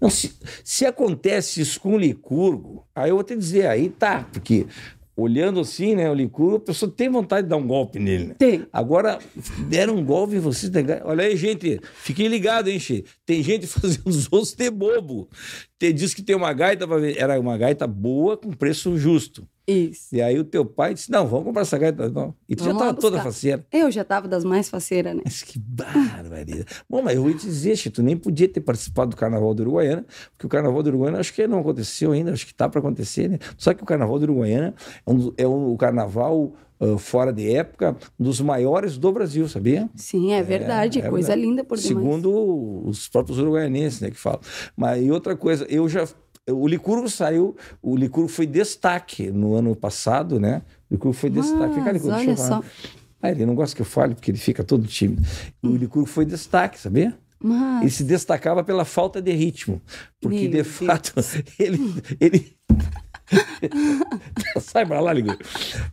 [0.00, 0.34] Não, se,
[0.64, 4.66] se acontece isso com o Licurgo, aí eu vou te dizer, aí tá, porque
[5.18, 8.34] olhando assim, né, o Licurgo, a pessoa tem vontade de dar um golpe nele, né?
[8.38, 8.64] Tem.
[8.72, 9.18] Agora,
[9.68, 10.70] deram um golpe em vocês.
[11.04, 13.04] Olha aí, gente, fiquem ligados, hein, Che?
[13.26, 15.28] Tem gente fazendo os outros ter bobo.
[15.76, 19.44] Tem, diz que tem uma gaita, era uma gaita boa com preço justo.
[19.68, 20.14] Isso.
[20.16, 22.08] E aí o teu pai disse, não, vamos comprar essa gaita.
[22.08, 22.34] Não.
[22.48, 23.66] E tu já Vamos lá estava toda faceira.
[23.70, 25.20] Eu já tava das mais faceiras, né?
[25.22, 26.64] Mas que barbaridade.
[26.88, 30.46] Bom, mas eu te dizer, tu nem podia ter participado do Carnaval do Uruguaiana, porque
[30.46, 33.38] o Carnaval do Uruguaiana acho que não aconteceu ainda, acho que tá para acontecer, né?
[33.58, 34.74] Só que o Carnaval do Uruguaiana
[35.06, 39.88] é um, é um carnaval ah, fora de época, um dos maiores do Brasil, sabia?
[39.96, 41.00] Sim, é verdade.
[41.00, 41.48] é coisa verdade.
[41.48, 42.04] linda por demais.
[42.04, 44.40] Segundo os próprios uruguaianenses, né, que falam.
[44.76, 46.06] Mas e outra coisa, eu já.
[46.48, 50.62] O Licurgo saiu, o Licurgo foi destaque no ano passado, né?
[50.90, 51.74] O Licurgo foi destaque.
[51.74, 52.62] Fica, Mas, Licurgo, olha só.
[53.20, 55.22] Ah, ele não gosta que eu fale, porque ele fica todo tímido.
[55.62, 57.16] O Licurgo foi destaque, sabia?
[57.40, 59.80] Mas, Ele se destacava pela falta de ritmo.
[60.20, 60.66] Porque, Meu de Deus.
[60.68, 61.12] fato,
[61.58, 61.78] ele.
[62.20, 62.56] ele...
[64.60, 65.36] Sai pra lá, Ligor.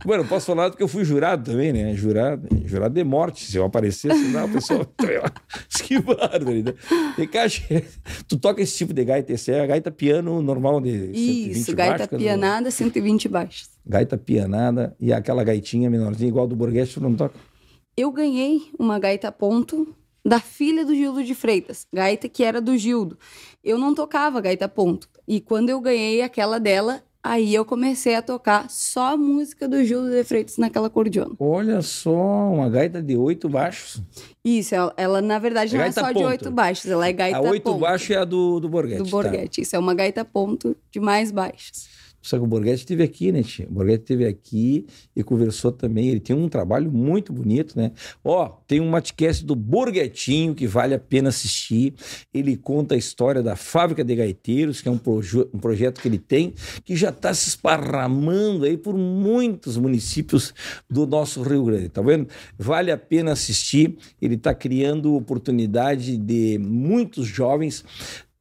[0.06, 1.94] Mano, eu posso falar porque eu fui jurado também, né?
[1.94, 3.46] Jurado, jurado de morte.
[3.46, 4.86] Se eu aparecesse, não, o pessoal.
[5.84, 6.64] que bárbaro.
[6.64, 7.28] Né?
[7.28, 7.86] Cá, che-
[8.28, 11.76] tu toca esse tipo de gaita, esse é a gaita piano normal de 120 isso,
[11.76, 13.70] gaita baixos, pianada, 120 baixos.
[13.86, 17.36] Gaita pianada e aquela gaitinha menorzinha, igual do Borghetti, tu não toca?
[17.98, 19.96] Eu ganhei uma gaita ponto
[20.26, 23.18] da filha do Gildo de Freitas, gaita que era do Gildo.
[23.64, 25.08] Eu não tocava gaita ponto.
[25.28, 29.84] E quando eu ganhei aquela dela, aí eu comecei a tocar só a música do
[29.84, 31.34] Gildo de Freitas naquela cordiona.
[31.40, 34.00] Olha só, uma gaita de oito baixos.
[34.44, 36.28] Isso, ela, ela, na verdade não é só de ponto.
[36.28, 37.80] oito baixos, ela é gaita a oito ponto.
[37.80, 39.00] baixo é a do, do Borghetti.
[39.00, 39.12] do tá?
[39.12, 39.62] Borghetti.
[39.62, 41.95] Isso é uma gaita ponto de mais baixos.
[42.26, 43.68] Só que o Borghetti esteve aqui, né, tia?
[43.70, 46.08] O Borghetti esteve aqui e conversou também.
[46.08, 47.92] Ele tem um trabalho muito bonito, né?
[48.24, 51.94] Ó, tem um matcast do Borghetinho que vale a pena assistir.
[52.34, 56.08] Ele conta a história da Fábrica de Gaiteiros, que é um, proje- um projeto que
[56.08, 60.52] ele tem, que já está se esparramando aí por muitos municípios
[60.90, 62.28] do nosso Rio Grande, tá vendo?
[62.58, 63.98] Vale a pena assistir.
[64.20, 67.86] Ele está criando oportunidade de muitos jovens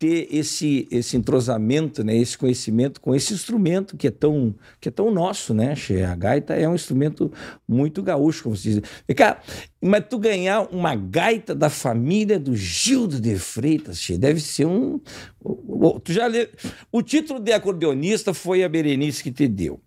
[0.05, 4.93] ter esse esse entrosamento, né, esse conhecimento com esse instrumento que é tão que é
[4.93, 5.75] tão nosso, né?
[5.75, 6.03] Che?
[6.03, 7.33] A gaita é um instrumento
[7.67, 8.83] muito gaúcho, como se diz.
[9.09, 9.15] E,
[9.81, 15.01] mas tu ganhar uma gaita da família do Gildo de Freitas, che, deve ser um
[16.03, 16.49] tu já lê,
[16.93, 19.81] o título de acordeonista foi a Berenice que te deu.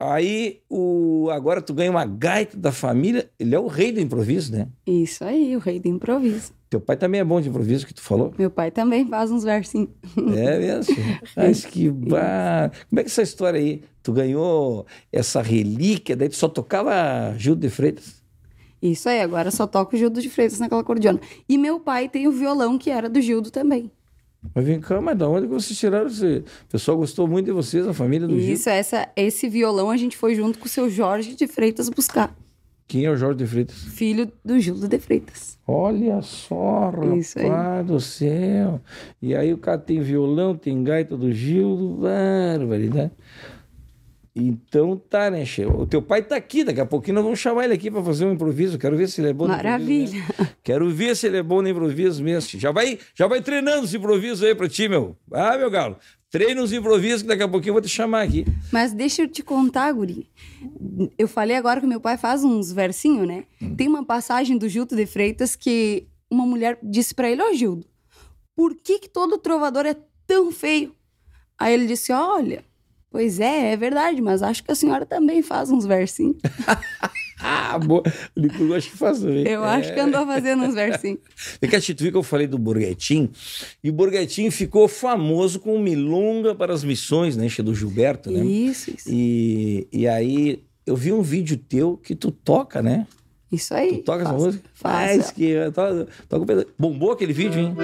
[0.00, 4.52] Aí o agora tu ganha uma gaita da família, ele é o rei do improviso,
[4.52, 4.68] né?
[4.86, 6.57] Isso aí, o rei do improviso.
[6.70, 8.32] Teu pai também é bom de improviso que tu falou.
[8.36, 9.88] Meu pai também faz uns versinhos.
[10.36, 10.96] É mesmo?
[11.34, 12.70] Mas que bar...
[12.90, 13.82] Como é que é essa história aí?
[14.02, 18.22] Tu ganhou essa relíquia, daí tu só tocava Gildo de Freitas.
[18.82, 21.18] Isso aí, agora só toco Gildo de Freitas naquela cordiona.
[21.48, 23.90] E meu pai tem o violão que era do Gildo também.
[24.54, 26.44] Mas vem cá, mas da onde que vocês tiraram esse...
[26.44, 28.52] O pessoal gostou muito de vocês, a família do Gildo.
[28.52, 32.36] Isso, essa, esse violão a gente foi junto com o seu Jorge de Freitas buscar.
[32.88, 33.76] Quem é o Jorge de Freitas?
[33.84, 35.58] Filho do Gildo de Freitas.
[35.66, 37.46] Olha só, Isso aí.
[37.46, 38.80] rapaz do céu.
[39.20, 43.12] E aí o cara tem violão, tem gaita do Gildo, barbaridade.
[44.34, 45.66] Então tá, né, Che?
[45.66, 48.24] O teu pai tá aqui, daqui a pouquinho nós vamos chamar ele aqui para fazer
[48.24, 48.78] um improviso.
[48.78, 50.24] Quero ver se ele é bom no improviso Maravilha.
[50.64, 52.58] Quero ver se ele é bom no improviso mesmo.
[52.58, 55.14] Já vai, já vai treinando esse improviso aí pra ti, meu.
[55.32, 55.96] Ah, meu galo.
[56.30, 58.44] Treina os improvisos que daqui a pouquinho eu vou te chamar aqui.
[58.70, 60.28] Mas deixa eu te contar, Guri.
[61.16, 63.44] Eu falei agora que meu pai faz uns versinhos, né?
[63.76, 67.86] Tem uma passagem do Gildo de Freitas que uma mulher disse pra ele: Ô Gildo,
[68.54, 70.94] por que, que todo trovador é tão feio?
[71.58, 72.62] Aí ele disse: Olha,
[73.10, 76.36] pois é, é verdade, mas acho que a senhora também faz uns versinhos.
[77.40, 78.02] Ah, boa.
[78.36, 79.46] O Licurgo acho que faz também.
[79.46, 81.20] Eu acho que andou fazendo uns versinhos.
[81.70, 83.30] Cá, Tito, viu que eu falei do Borghetinho?
[83.82, 87.46] E o Borghetinho ficou famoso com o Milonga para as Missões, né?
[87.58, 88.44] Do Gilberto, né?
[88.44, 89.08] Isso, isso.
[89.10, 93.06] E, e aí eu vi um vídeo teu que tu toca, né?
[93.50, 93.98] Isso aí.
[93.98, 94.64] Tu toca essa faço, música?
[94.74, 95.16] Faço.
[95.16, 96.66] Mas que toca, toca.
[96.78, 97.74] Bombou aquele vídeo, hein?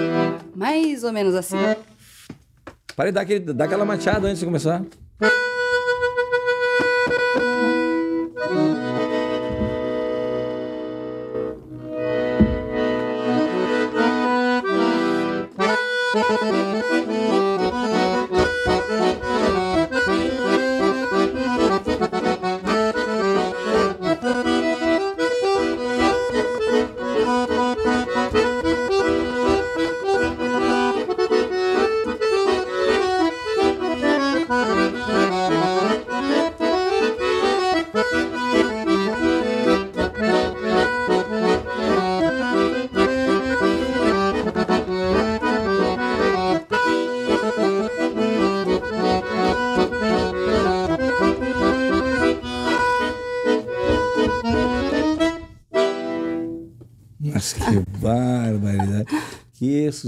[0.55, 1.57] Mais ou menos assim.
[2.95, 4.83] Para de dar, aquele, dar aquela mateada antes de começar.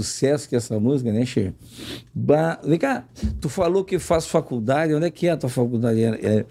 [0.04, 1.52] Sucesso que é essa música, né, Che?
[2.14, 2.58] Ba...
[2.64, 3.04] Vem cá,
[3.40, 4.94] tu falou que faz faculdade.
[4.94, 6.02] Onde é que é a tua faculdade?
[6.02, 6.46] É, é-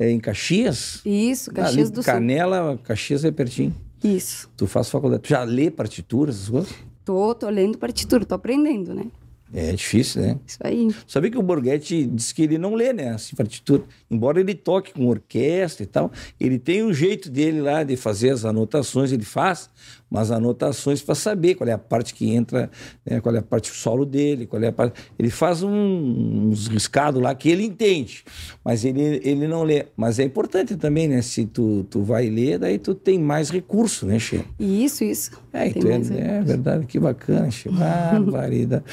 [0.00, 1.00] é em Caxias?
[1.04, 2.12] Isso, Caxias do Sul.
[2.12, 3.74] Canela, Caxias é pertinho.
[4.02, 4.48] Isso.
[4.56, 5.22] Tu faz faculdade.
[5.22, 6.74] Tu já lê partituras, essas coisas?
[7.04, 9.06] Tô, tô lendo partitura, tô aprendendo, né?
[9.52, 10.36] É difícil, né?
[10.46, 10.94] Isso aí.
[11.06, 13.14] Sabia que o Borghetti disse que ele não lê, né?
[13.14, 13.82] Assim, partitura.
[14.10, 18.28] Embora ele toque com orquestra e tal, ele tem um jeito dele lá de fazer
[18.30, 19.70] as anotações, ele faz
[20.10, 22.70] umas anotações para saber qual é a parte que entra,
[23.04, 23.20] né?
[23.20, 24.98] qual é a parte solo dele, qual é a parte.
[25.18, 28.24] Ele faz um- uns riscados lá que ele entende,
[28.64, 29.86] mas ele, ele não lê.
[29.96, 31.20] Mas é importante também, né?
[31.20, 34.44] Se tu, tu vai ler, daí tu tem mais recurso, né, Che?
[34.58, 35.30] Isso, isso.
[35.52, 37.74] É, então, é, é verdade, que bacana, Chico.
[37.76, 38.84] Barbaridade.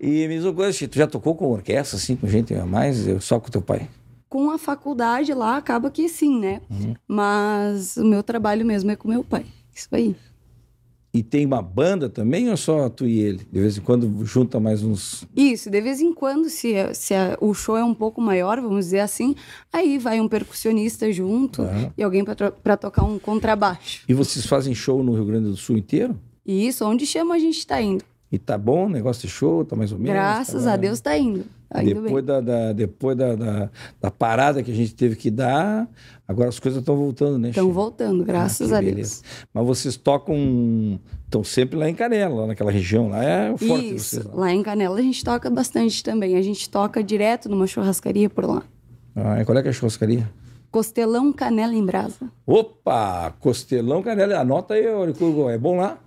[0.00, 2.66] e me diz uma coisa, Chico, tu já tocou com orquestra, assim, com gente a
[2.66, 3.88] mais, só com teu pai?
[4.28, 6.60] Com a faculdade lá, acaba que sim, né?
[6.70, 6.94] Uhum.
[7.08, 9.44] Mas o meu trabalho mesmo é com meu pai.
[9.74, 10.14] Isso aí.
[11.12, 13.40] E tem uma banda também ou só tu e ele?
[13.50, 15.24] De vez em quando junta mais uns.
[15.36, 18.84] Isso, de vez em quando, se, se a- o show é um pouco maior, vamos
[18.86, 19.34] dizer assim,
[19.72, 21.62] aí vai um percussionista junto
[21.98, 24.04] e alguém para tocar um contrabaixo.
[24.08, 26.16] E vocês fazem show no Rio Grande do Sul inteiro?
[26.46, 28.04] Isso, onde chama a gente tá indo.
[28.30, 29.64] E tá bom o negócio de show?
[29.64, 30.12] Tá mais ou menos?
[30.12, 30.76] Graças Tá a?
[30.76, 31.44] Deus tá indo.
[31.76, 32.24] Indo Depois, bem.
[32.24, 35.88] da, da- depois da, da, da parada que a gente teve que dar,
[36.26, 38.80] agora as coisas estão voltando, né, Estão voltando, graças Ah, a.
[38.80, 39.22] Deus.
[39.54, 40.98] Mas vocês tocam.
[41.24, 43.08] Estão sempre lá em Canela, lá naquela região.
[43.08, 44.24] Lá é o forte Isso, vocês.
[44.26, 44.34] Lá.
[44.34, 46.36] lá em Canela a gente toca bastante também.
[46.36, 48.62] A gente toca direto numa churrascaria por lá.
[49.14, 50.28] Ah, qual é que é a churrascaria?
[50.72, 52.30] Costelão Canela em Brasa.
[52.46, 53.32] Opa!
[53.40, 54.38] Costelão Canela.
[54.40, 55.48] Anota aí, ô, Licurgo.
[55.48, 55.98] É bom lá?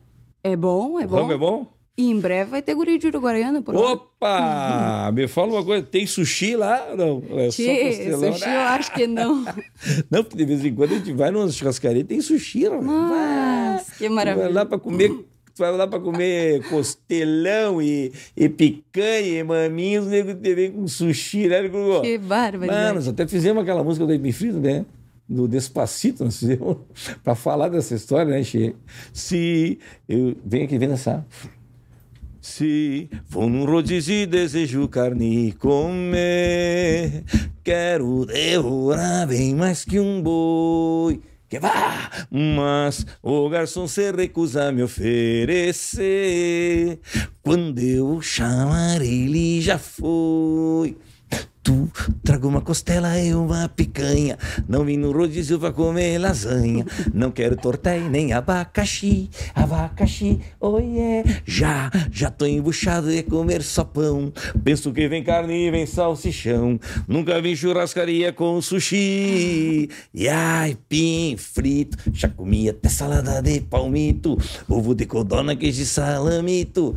[0.44, 1.32] É bom, é bom.
[1.32, 1.68] é bom?
[1.96, 3.92] E em breve vai ter guri de Uruguaiana por lá.
[3.94, 5.12] Opa!
[5.14, 5.86] Me fala uma coisa.
[5.86, 6.96] Tem sushi lá?
[6.96, 8.34] Não, é só Tchê, costelão.
[8.34, 9.46] sushi eu acho que não.
[10.10, 12.68] Não, porque de vez em quando a gente vai numa churrascaria e tem sushi.
[12.68, 12.82] lá.
[12.82, 14.50] Mas, que Tu vai maravilha.
[14.50, 20.34] lá para comer, tu vai lá para comer costelão e, e picanha e maminhos, nego
[20.34, 21.70] te vem com sushi, né?
[22.02, 22.72] Que bárbaro.
[22.72, 24.84] Mano, nós até fizemos aquela música do Amy Frito, né?
[25.30, 26.78] Do Despacito, nós fizemos
[27.24, 28.76] para falar dessa história, né, Che?
[29.14, 29.78] Se
[30.10, 31.24] eu vem aqui, vem dançar.
[32.44, 37.24] Se vou num rodízio e desejo carne comer,
[37.64, 41.22] quero devorar bem mais que um boi.
[41.48, 42.12] Que vá!
[42.30, 45.40] Mas o garçom se recusa a me oferecer.
[47.42, 50.98] Quando eu chamar, ele já foi.
[51.64, 51.90] Tu
[52.22, 54.38] traga uma costela e uma picanha.
[54.68, 56.86] Não vim no rodízio pra comer lasanha.
[57.14, 59.30] Não quero torta e nem abacaxi.
[59.56, 61.42] Abacaxi, oh yeah.
[61.46, 64.34] Já, já tô embuchado de comer só pão.
[64.62, 66.78] Penso que vem carne e vem salsichão.
[67.08, 69.90] Nunca vi churrascaria com sushi.
[70.14, 71.98] E aipim frito.
[72.12, 74.38] Já comi até salada de palmito.
[74.68, 76.94] Ovo de codorna, queijo e salamito.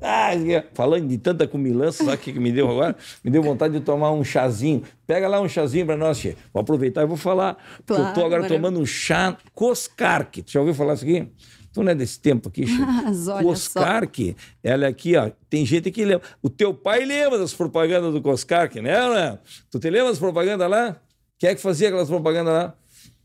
[0.00, 0.30] Ah,
[0.74, 2.94] falando de tanta comilança, sabe o que me deu agora?
[3.24, 4.82] Me deu vontade de tomar um chazinho.
[5.06, 6.36] Pega lá um chazinho pra nós, Che.
[6.52, 7.56] Vou aproveitar e vou falar.
[7.86, 8.58] Porque eu tô Claro, agora maravilha.
[8.60, 10.42] tomando um chá Coscarque.
[10.42, 11.28] Tu já ouviu falar isso aqui?
[11.72, 12.64] Tu não é desse tempo aqui,
[13.24, 13.40] só.
[13.42, 15.30] Coscarque, ela é aqui, ó.
[15.48, 16.26] Tem gente que lembra.
[16.42, 19.40] O teu pai lembra das propagandas do Coscarque, né, Ana?
[19.70, 20.96] Tu te lembra das propagandas lá?
[21.38, 22.74] Quem é que fazia aquelas propagandas lá?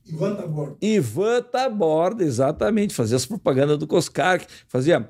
[0.08, 0.78] Ivan Tabor.
[0.80, 5.10] Ivan Taborda, exatamente, fazia as propagandas do Coscarque, fazia.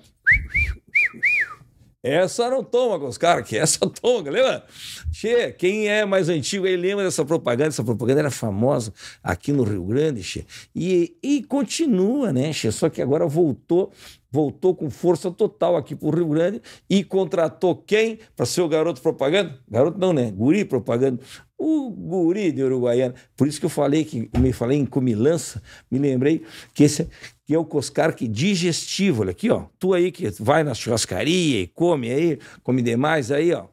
[2.05, 4.63] Essa não toma, Coscarque, essa toma, lembra?
[5.11, 7.69] Che, quem é mais antigo aí lembra dessa propaganda?
[7.69, 10.45] Essa propaganda era famosa aqui no Rio Grande, Che.
[10.75, 12.71] E, e continua, né, Che?
[12.71, 13.91] Só que agora voltou,
[14.31, 19.01] voltou com força total aqui pro Rio Grande e contratou quem para ser o garoto
[19.01, 19.57] propaganda?
[19.67, 20.29] Garoto não, né?
[20.29, 21.19] Guri propaganda.
[21.57, 23.15] O guri de Uruguaiana.
[23.35, 27.07] Por isso que eu falei que me falei em comilança, me lembrei que esse
[27.45, 29.21] que é o Coscarque digestivo.
[29.21, 29.65] Olha aqui, ó.
[29.79, 33.65] Tu aí que vai na churrascaria e come aí, come demais aí, ó.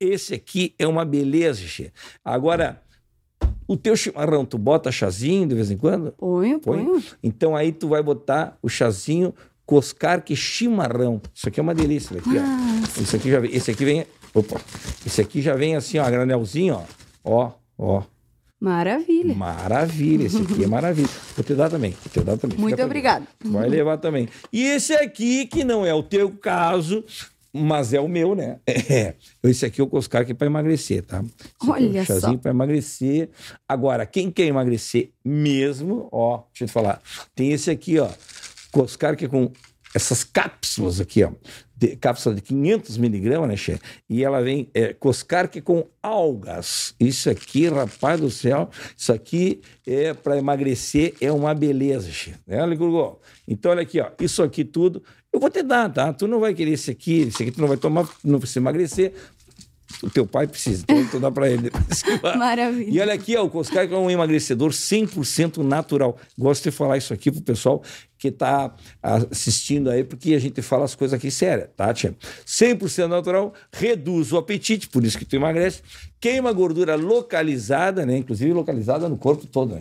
[0.00, 1.92] Esse aqui é uma beleza, Xê.
[2.24, 2.82] Agora,
[3.68, 6.12] o teu chimarrão, tu bota chazinho de vez em quando?
[6.12, 6.84] Ponho, Põe?
[6.84, 7.02] ponho.
[7.22, 9.32] Então aí tu vai botar o chazinho
[9.64, 11.22] Coscarque chimarrão.
[11.32, 13.00] Isso aqui é uma delícia, olha aqui, ó.
[13.00, 14.60] Esse aqui já vem, esse aqui vem, opa.
[15.06, 16.82] Esse aqui já vem assim, ó, granelzinho, ó.
[17.24, 18.02] Ó, ó.
[18.60, 19.34] Maravilha.
[19.34, 21.08] Maravilha, esse aqui é maravilha.
[21.34, 22.56] Vou te dar também, vou te dar também.
[22.58, 23.26] Muito Fica obrigada.
[23.44, 24.28] Vai levar também.
[24.52, 27.04] E esse aqui, que não é o teu caso,
[27.52, 28.60] mas é o meu, né?
[28.66, 29.14] É.
[29.42, 31.22] Esse aqui é o Coscar que é para emagrecer, tá?
[31.22, 32.38] Esse aqui é um Olha chazinho só.
[32.38, 33.30] para emagrecer.
[33.68, 37.00] Agora, quem quer emagrecer mesmo, ó, deixa eu te falar,
[37.34, 38.08] tem esse aqui, ó,
[38.70, 39.50] Coscar que é com
[39.94, 41.32] essas cápsulas aqui, ó,
[41.76, 43.78] de, cápsula de 500 miligramas, né, Che?
[44.08, 46.94] E ela vem é, Coscar que com algas.
[46.98, 52.34] Isso aqui, rapaz do céu, isso aqui é para emagrecer, é uma beleza, Che.
[52.46, 53.20] Né, Licurgo?
[53.46, 55.02] Então, olha aqui, ó, isso aqui tudo,
[55.32, 56.12] eu vou te dar, tá?
[56.12, 59.12] Tu não vai querer esse aqui, esse aqui tu não vai tomar, não precisa emagrecer.
[60.02, 61.70] O teu pai precisa, então tu dá para ele.
[62.36, 62.90] Maravilha.
[62.90, 66.18] E olha aqui, ó, o Coscar é um emagrecedor 100% natural.
[66.36, 67.82] Gosto de falar isso aqui pro pessoal
[68.22, 72.14] que está assistindo aí, porque a gente fala as coisas aqui sérias, tá, tia?
[72.46, 75.82] 100% natural, reduz o apetite, por isso que tu emagrece,
[76.20, 78.16] queima gordura localizada, né?
[78.16, 79.80] Inclusive localizada no corpo todo, né?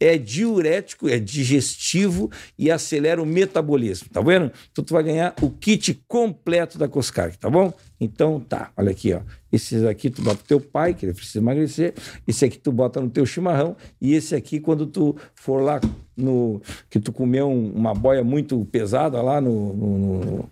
[0.00, 4.50] É diurético, é digestivo e acelera o metabolismo, tá vendo?
[4.72, 7.70] Então tu vai ganhar o kit completo da Coscar, tá bom?
[8.00, 9.20] Então tá, olha aqui, ó.
[9.52, 11.92] Esses aqui tu bota pro teu pai, que ele precisa emagrecer.
[12.26, 13.76] Esse aqui tu bota no teu chimarrão.
[14.00, 15.80] E esse aqui, quando tu for lá
[16.16, 16.60] no.
[16.90, 20.48] que tu comeu um- uma boia muito pesada lá no,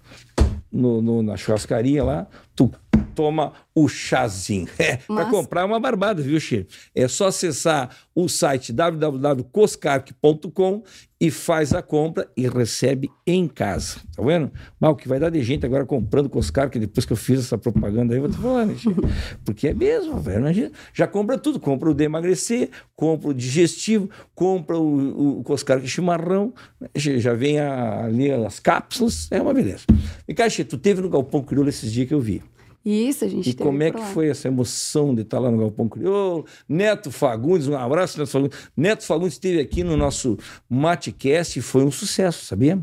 [0.73, 2.71] no- no- na churrascaria lá, tu
[3.15, 4.67] toma o chazinho.
[4.79, 6.67] É, para comprar é uma barbada, viu, Che?
[6.95, 10.83] É só acessar o site www.coscarque.com
[11.21, 13.99] e faz a compra e recebe em casa.
[14.17, 14.51] Tá vendo?
[14.81, 17.57] Mas o que vai dar de gente agora comprando Coscarque depois que eu fiz essa
[17.57, 18.89] propaganda aí, eu vou te falar, né, Che?
[19.45, 20.73] Porque é mesmo, velho.
[20.93, 21.61] Já compra tudo.
[21.61, 26.53] Compra o de emagrecer, compra o digestivo, compra o, o Coscarque chimarrão,
[26.95, 29.85] já já vem a- ali as cápsulas, é uma beleza.
[30.27, 32.43] E Caixa, tu teve no Galpão Crioulo esses dias que eu vi.
[32.85, 34.07] Isso, a gente E como é que lá.
[34.07, 36.45] foi essa emoção de estar lá no Galpão Crioulo?
[36.69, 38.59] Neto Fagundes, um abraço, Neto Fagundes.
[38.77, 40.37] Neto Fagundes esteve aqui no nosso
[40.69, 42.79] Matecast e foi um sucesso, sabia?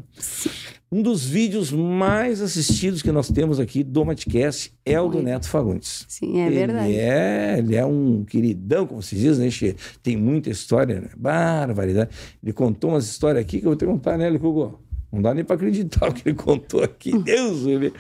[0.92, 5.22] Um dos vídeos mais assistidos que nós temos aqui do Matecast é o do.
[5.22, 6.06] Neto Fagundes.
[6.08, 6.90] Sim, é verdade.
[6.92, 9.76] Ele é, ele é um queridão, como se diz, né, Che?
[10.02, 11.10] Tem muita história, né?
[11.16, 12.10] Barbaridade.
[12.42, 14.80] Ele contou umas histórias aqui que eu vou te contar, né, Licugo?
[15.12, 17.18] Não dá nem para acreditar o que ele contou aqui.
[17.24, 17.94] Deus livre.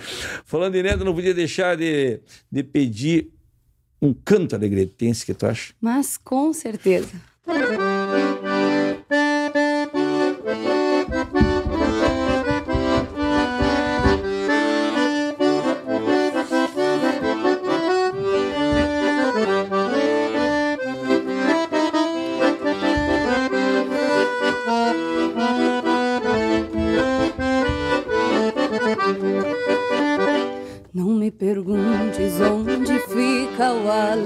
[0.45, 2.19] Falando em Neto, não podia deixar de,
[2.51, 3.31] de pedir
[4.01, 5.73] um canto alegretense, que tu acha?
[5.81, 7.09] Mas com certeza.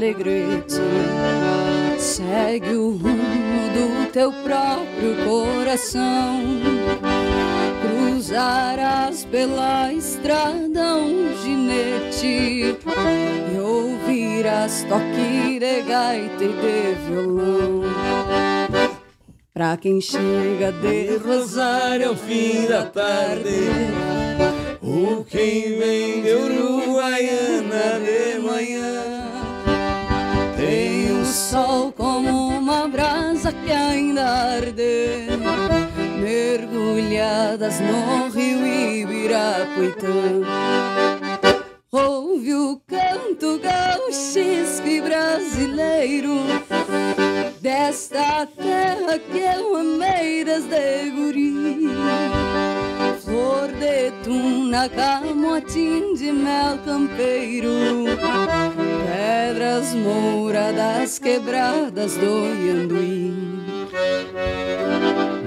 [0.03, 0.81] Alegrete.
[1.97, 6.43] Segue o rumo do teu próprio coração.
[7.81, 12.75] Cruzarás pela estrada um ginete
[13.53, 17.83] e ouvirás toque de gaita e de violão.
[19.53, 23.69] Pra quem chega de Rosário ao fim da tarde.
[24.81, 29.12] Ou quem vem de Uruguaiana de manhã.
[31.53, 35.27] Sol como uma brasa que ainda arde,
[36.19, 40.41] mergulhadas no rio Ibirapuitã.
[41.91, 46.39] Ouve o canto gauchesco brasileiro
[47.61, 51.53] desta terra que eu amei desde guri.
[53.23, 57.69] Flor de tuna, camotim de mel campeiro
[59.07, 63.33] Pedras mouradas quebradas do Ianduí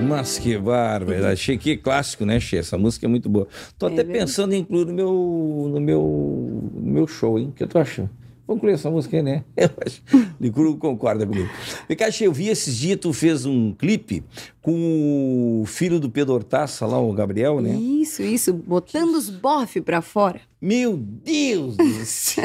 [0.08, 1.26] Mas que bárbaro.
[1.26, 2.56] Achei que clássico, né, Che?
[2.58, 3.48] Essa música é muito boa.
[3.76, 4.18] Tô É até verdade.
[4.20, 7.48] pensando em incluir no meu, no meu, no meu show, hein?
[7.48, 8.08] O que tu acha?
[8.46, 9.42] Vamos incluir essa música aí, né?
[9.56, 10.00] Eu acho.
[10.40, 11.48] Licuro concorda comigo.
[11.88, 14.22] Vem cá, Che, eu vi esses dias, tu fez um clipe
[14.66, 17.70] com o filho do Pedro Hortaça lá, o Gabriel, né?
[17.76, 22.44] Isso, isso, botando os bofe pra fora Meu Deus do céu!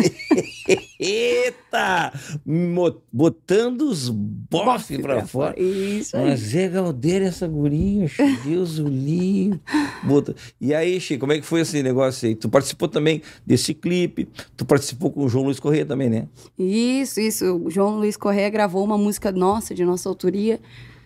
[0.99, 2.13] Eita!
[3.11, 5.59] Botando os bofs pra fora.
[5.59, 6.25] Isso aí.
[6.29, 8.07] Mas é Galdeira essa gurinha,
[8.45, 9.59] Deus o livre.
[10.03, 12.35] Bota- E aí, Che, como é que foi esse negócio aí?
[12.35, 16.27] Tu participou também desse clipe, tu participou com o João Luiz Corrêa também, né?
[16.57, 17.55] Isso, isso.
[17.65, 20.59] O João Luiz Correia gravou uma música nossa, de nossa autoria,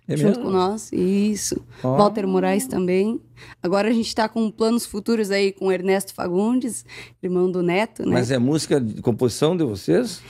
[0.07, 0.43] É junto mesmo?
[0.43, 0.91] com nós.
[0.91, 1.59] Isso.
[1.83, 1.97] Ó.
[1.97, 3.19] Walter Moraes também.
[3.61, 6.85] Agora a gente tá com planos futuros aí com Ernesto Fagundes,
[7.21, 8.13] irmão do Neto, né?
[8.13, 10.21] Mas é música de composição de vocês?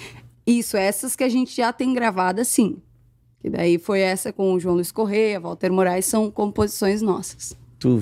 [0.46, 2.78] Isso, essas que a gente já tem gravadas, sim.
[3.44, 7.56] E daí foi essa com o João Luiz Correia, Walter Moraes, são composições nossas.
[7.86, 8.02] Tu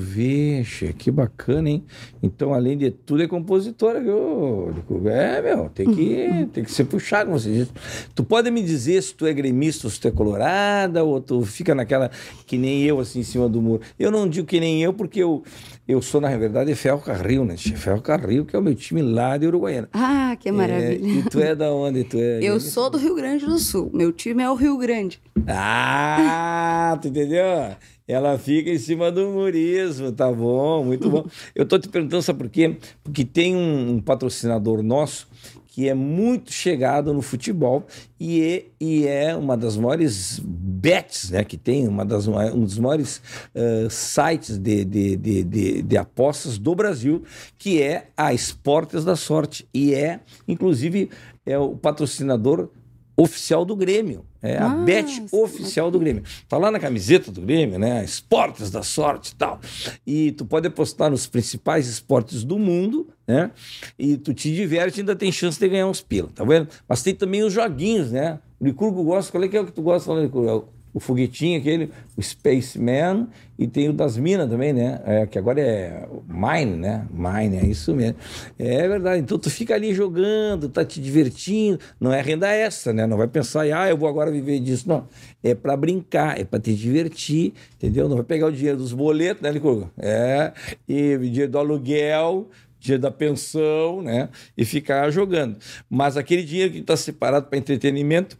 [0.98, 1.84] que bacana, hein?
[2.22, 4.74] Então, além de tudo, é compositora, viu?
[5.08, 7.74] É, meu, tem que, tem que ser puxado, como você diz.
[8.16, 11.42] Tu pode me dizer se tu é gremista ou se tu é colorada, ou tu
[11.44, 12.10] fica naquela
[12.48, 13.82] que nem eu, assim, em cima do muro.
[14.00, 15.44] Eu não digo que nem eu, porque eu,
[15.86, 17.58] eu sou, na verdade, Ferro Carril, né?
[17.58, 19.90] Ferro Carril, que é o meu time lá de Uruguaiana.
[19.92, 21.06] Ah, que maravilha.
[21.06, 22.06] É, e tu é da onde?
[22.06, 23.92] Tu é Eu sou do Rio Grande do Sul.
[23.94, 25.22] Meu time é o Rio Grande.
[25.46, 27.76] Ah, tu entendeu?
[28.08, 31.26] Ela fica em cima do murismo, tá bom, muito bom.
[31.56, 32.78] Eu tô te perguntando, sabe por quê?
[33.04, 35.28] Porque tem um, um patrocinador nosso
[35.74, 37.88] que é muito chegado no futebol
[38.20, 42.78] e é, e é uma das maiores bets né, que tem, uma das, um dos
[42.78, 43.20] maiores
[43.56, 47.24] eh, sites de, de, de, de, de apostas do Brasil,
[47.58, 49.68] que é a Esportes da Sorte.
[49.74, 51.10] E é, inclusive,
[51.44, 52.70] é o patrocinador
[53.18, 54.24] oficial do Grêmio.
[54.44, 56.22] É a Nossa, bet oficial do Grêmio.
[56.50, 58.04] Tá lá na camiseta do Grêmio, né?
[58.04, 59.62] Esportes da sorte e tal.
[60.06, 63.52] E tu pode apostar nos principais esportes do mundo, né?
[63.98, 66.68] E tu te diverte e ainda tem chance de ganhar uns pila, tá vendo?
[66.90, 68.38] Mas tem também os joguinhos, né?
[68.60, 70.68] O Licurgo gosta, qual é que é o que tu gosta lá, Licurgo?
[70.94, 73.28] O- foguetinho aquele, o Spaceman,
[73.58, 75.02] e tem o das minas também, né?
[75.06, 77.08] É, que agora é Mine, né?
[77.12, 78.16] Mine, é isso mesmo.
[78.58, 79.22] É verdade.
[79.22, 81.80] Então tu fica ali jogando, tá te divertindo.
[82.00, 83.06] Não é renda extra, né?
[83.06, 84.88] Não vai pensar, ah, eu vou agora viver disso.
[84.88, 85.08] Não.
[85.44, 88.08] É para brincar, é para te divertir, entendeu?
[88.10, 89.90] Não vai pegar o dinheiro dos boletos, né, Licurgo?
[89.98, 90.52] É.
[90.88, 94.28] E o dinheiro do aluguel dinheiro da pensão, né?
[94.58, 95.58] E ficar jogando.
[95.90, 98.38] Mas aquele dinheiro que está separado para entretenimento,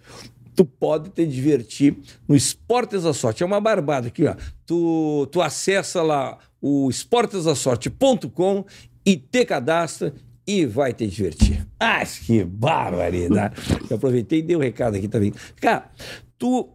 [0.56, 1.98] tu pode te divertir
[2.28, 3.44] no Esportes da Sorte.
[3.44, 4.36] É uma barbada aqui, ó.
[4.66, 8.66] Tu, tu acessa lá o esportesdasorte.com
[9.06, 10.14] e te cadastra
[10.46, 11.66] e vai te divertir.
[11.80, 13.56] Ah, que barbaridade!
[13.90, 15.34] Eu aproveitei e dei o um recado aqui também.
[15.60, 15.90] Cara,
[16.38, 16.70] tu,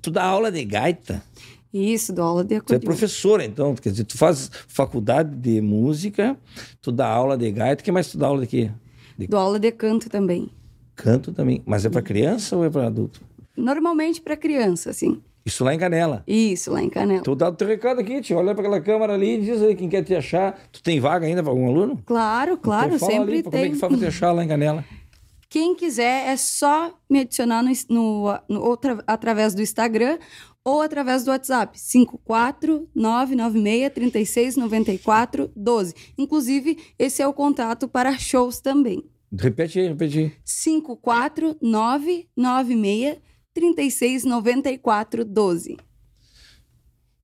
[0.00, 1.22] tu dá aula de gaita?
[1.72, 2.80] Isso, dou aula de Tu é acordeon.
[2.80, 6.36] professora, então, quer dizer, tu faz faculdade de música,
[6.80, 8.70] tu dá aula de gaita, o que mais tu dá aula de quê?
[9.18, 10.50] De Dou aula de canto também.
[10.96, 11.62] Canto também.
[11.64, 13.20] Mas é para criança ou é para adulto?
[13.56, 15.20] Normalmente para criança, assim.
[15.44, 16.24] Isso lá em Canela.
[16.26, 17.22] Isso, lá em Canela.
[17.22, 19.76] Tu dá o teu recado aqui, te olha para aquela câmera ali e diz aí
[19.76, 20.58] quem quer te achar.
[20.72, 22.02] Tu tem vaga ainda para algum aluno?
[22.04, 23.70] Claro, claro, então fala sempre ali, Como é tem.
[23.72, 24.84] que faz para te achar lá em Canela?
[25.48, 30.18] Quem quiser é só me adicionar no, no- no- outra- através do Instagram
[30.64, 31.78] ou através do WhatsApp
[34.56, 35.94] 54996369412.
[36.18, 39.04] Inclusive, esse é o contato para shows também.
[39.32, 40.32] Repete aí, repete aí.
[43.56, 45.78] 54996369412.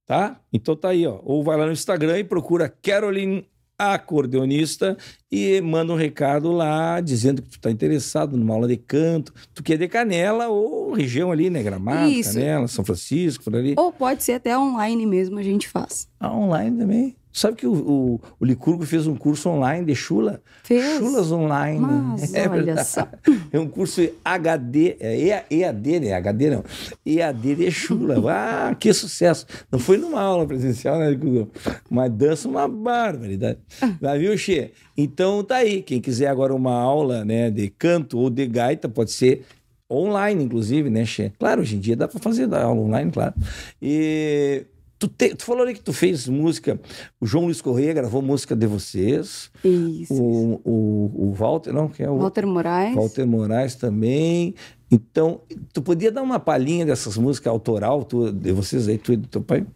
[0.04, 0.40] Tá?
[0.52, 1.20] Então tá aí, ó.
[1.22, 3.46] Ou vai lá no Instagram e procura Caroline
[3.78, 4.96] acordeonista
[5.30, 9.62] e manda um recado lá dizendo que tu tá interessado numa aula de canto, tu
[9.62, 12.34] quer de Canela ou região ali, né, Gramado, Isso.
[12.34, 13.74] Canela, São Francisco, por ali.
[13.76, 16.08] Ou pode ser até online mesmo, a gente faz.
[16.20, 17.16] Ah, online também.
[17.32, 20.42] Sabe que o, o, o Licurgo fez um curso online de chula?
[20.62, 20.98] Fez?
[20.98, 21.78] Chulas online.
[21.80, 22.88] Mas É olha verdade.
[22.88, 23.08] só.
[23.50, 26.12] É um curso HD, é EA- EAD, né?
[26.12, 26.64] HD não.
[27.06, 28.16] EAD de chula.
[28.34, 29.46] Ah, que sucesso.
[29.70, 31.50] Não foi numa aula presencial, né, Licurgo?
[31.90, 33.58] Mas dança uma barbaridade.
[34.00, 34.72] Mas viu, Xê?
[34.96, 35.82] Então tá aí.
[35.82, 39.44] Quem quiser agora uma aula né, de canto ou de gaita, pode ser
[39.90, 41.32] online, inclusive, né, Xê?
[41.38, 43.34] Claro, hoje em dia dá para fazer aula online, claro.
[43.80, 44.64] E
[45.06, 46.80] tu, te- tu falou ali que tu fez música,
[47.20, 50.14] o João Luiz Correia gravou música de vocês, Isso.
[50.14, 52.94] o, o, o Walter, não, que é o Walter Moraes.
[52.94, 54.54] Walter Moraes também.
[54.90, 55.40] Então,
[55.72, 59.26] tu podia dar uma palhinha dessas músicas autoral tu, de vocês aí, tu e do
[59.26, 59.66] teu pai?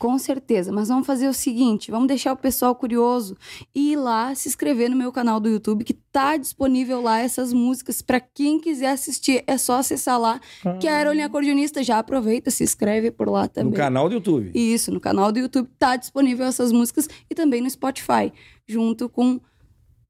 [0.00, 3.36] Com certeza, mas vamos fazer o seguinte, vamos deixar o pessoal curioso
[3.74, 7.52] e ir lá se inscrever no meu canal do YouTube que tá disponível lá essas
[7.52, 10.40] músicas para quem quiser assistir, é só acessar lá.
[10.80, 13.74] Que a Aerolinha Acordeonista já aproveita, se inscreve por lá No também.
[13.74, 14.50] canal do YouTube.
[14.54, 18.32] Isso, no canal do YouTube tá disponível essas músicas e também no Spotify,
[18.66, 19.38] junto com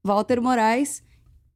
[0.04, 1.02] Walter Moraes,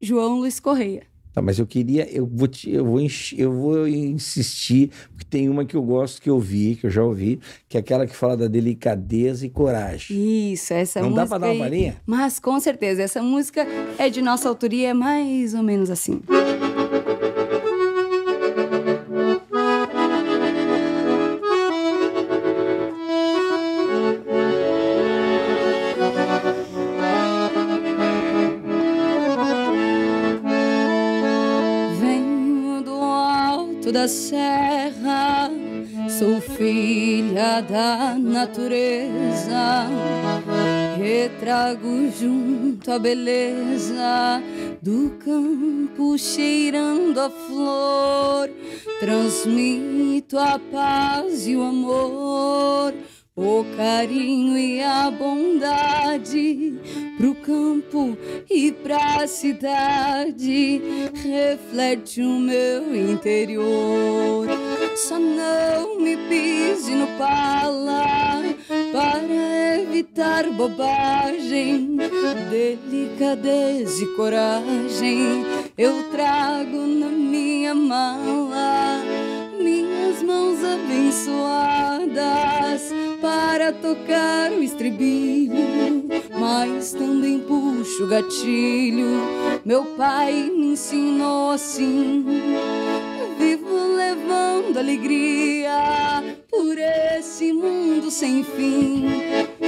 [0.01, 1.07] João Luiz Correia.
[1.35, 3.01] Tá, mas eu queria, eu vou, te, eu, vou
[3.37, 7.03] eu vou insistir, porque tem uma que eu gosto que eu vi, que eu já
[7.03, 10.53] ouvi, que é aquela que fala da delicadeza e coragem.
[10.53, 11.39] Isso, essa Não dá música.
[11.41, 11.97] pra dar uma palhinha?
[12.07, 13.66] Mas com certeza, essa música
[13.99, 16.20] é de nossa autoria, é mais ou menos assim.
[16.28, 16.74] Venho
[34.09, 35.50] serra,
[36.18, 39.88] sou filha da natureza.
[40.96, 44.42] Retrago junto a beleza
[44.80, 48.50] do campo cheirando a flor.
[49.00, 52.94] Transmito a paz e o amor,
[53.37, 56.78] o carinho e a bondade
[57.16, 58.16] pro campo
[58.49, 60.80] e pra cidade.
[61.14, 64.47] Reflete o meu interior.
[64.97, 68.43] Só não me pise no pala
[68.93, 71.97] para evitar bobagem,
[72.51, 75.45] delicadeza e coragem.
[75.76, 77.76] Eu trago na minha minhas
[80.25, 82.14] mãos abençoadas
[83.20, 86.09] para tocar o estribilho,
[86.39, 89.22] mas também puxo o gatilho.
[89.64, 92.25] Meu pai me ensinou assim.
[93.39, 99.07] Vivo levando alegria por esse mundo sem fim.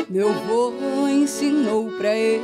[0.09, 0.73] Meu vô
[1.09, 2.43] ensinou pra ele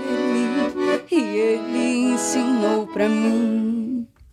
[1.10, 3.71] e ele ensinou pra mim.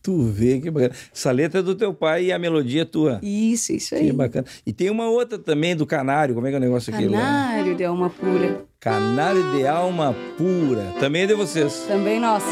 [0.09, 0.91] Tu vê que bacana.
[1.13, 3.19] Essa letra é do teu pai e a melodia é tua.
[3.21, 4.11] Isso, isso Que aí.
[4.11, 4.43] bacana.
[4.65, 6.33] E tem uma outra também do canário.
[6.33, 7.03] Como é que é o negócio aqui?
[7.07, 8.65] Canário de alma pura.
[8.79, 10.95] Canário de alma pura.
[10.99, 11.85] Também é de vocês.
[11.87, 12.47] Também nossa.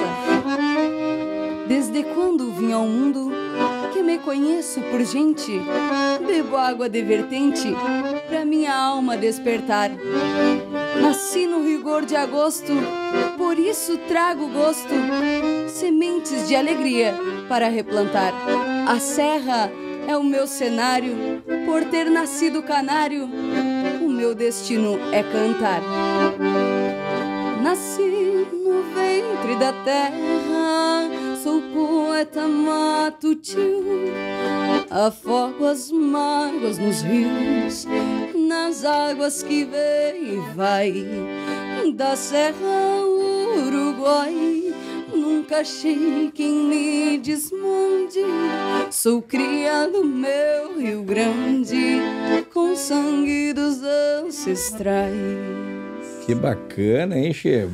[1.68, 3.32] Desde quando vim ao mundo
[3.92, 5.60] que me conheço por gente,
[6.28, 7.74] bebo água de vertente
[8.28, 9.90] pra minha alma despertar.
[11.02, 12.74] Nasci no rigor de agosto,
[13.38, 14.94] por isso trago gosto,
[15.70, 17.16] sementes de alegria
[17.48, 18.34] para replantar.
[18.88, 19.72] A serra
[20.08, 23.30] é o meu cenário, por ter nascido canário,
[24.02, 25.82] o meu destino é cantar.
[27.62, 30.97] Nasci no ventre da terra,
[31.48, 34.12] sou poeta matutio.
[34.90, 37.88] Afogo as mágoas nos rios,
[38.36, 40.94] nas águas que vem e vai.
[41.96, 43.02] Da serra
[43.66, 44.74] Uruguai,
[45.16, 48.20] nunca achei quem me desmande.
[48.92, 52.02] Sou criado meu Rio Grande,
[52.54, 53.82] com sangue dos
[54.26, 55.08] ancestrais.
[56.26, 57.66] Que bacana, hein, Che?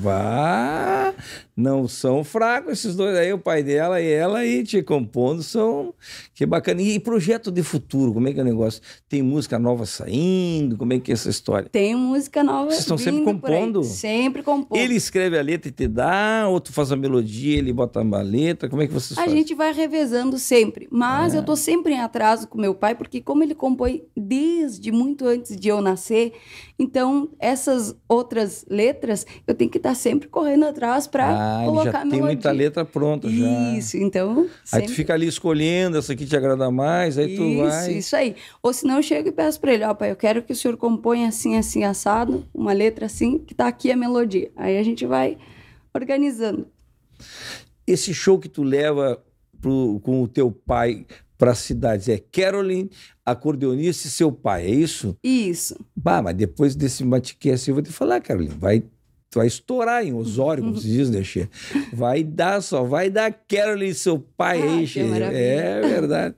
[1.56, 5.93] Não são fracos esses dois aí, o pai dela e ela aí te compondo são.
[6.34, 6.82] Que bacana.
[6.82, 8.82] E projeto de futuro, como é que é o negócio?
[9.08, 10.76] Tem música nova saindo?
[10.78, 11.70] Como é que é essa história?
[11.70, 12.72] Tem música nova.
[12.72, 13.84] Vocês estão sempre compondo?
[13.84, 14.80] Sempre compondo.
[14.80, 18.22] Ele escreve a letra e te dá, ou tu faz a melodia, ele bota uma
[18.24, 19.38] letra, como é que vocês A fazem?
[19.38, 21.38] gente vai revezando sempre, mas É.
[21.38, 25.56] eu tô sempre em atraso com meu pai, porque como ele compõe desde muito antes
[25.56, 26.34] de eu nascer,
[26.80, 31.91] então essas outras letras eu tenho que estar sempre correndo atrás para Ah, ele colocar
[31.91, 33.73] já tem muita letra pronta já.
[33.77, 34.41] Isso, então.
[34.41, 34.47] Aí
[34.81, 37.93] sempre- tu fica ali escolhendo, essa aqui te agrada mais, aí tu isso, vai.
[37.93, 38.35] isso aí.
[38.61, 40.77] Ou senão eu chego e peço para ele, ó, pai, eu quero que o senhor
[40.77, 44.51] componha assim, assim, assado, uma letra assim, que tá aqui a melodia.
[44.55, 45.37] Aí a gente vai
[45.93, 46.67] organizando.
[47.85, 49.21] Esse show que tu leva
[49.61, 51.05] pro- com o teu pai
[51.37, 52.89] para as cidades é Caroline,
[53.25, 55.17] acordeonista e seu pai, é isso?
[55.23, 55.75] Isso.
[55.95, 58.83] Bah, mas depois desse matcast eu vou te falar, Caroline, vai,
[59.34, 61.49] tu vai estourar em Osório, como se diz, né, Che?
[61.91, 65.38] Vai dar só, vai dar Caroline e seu pai Ah, aí, maravilha.
[65.38, 66.36] É verdade.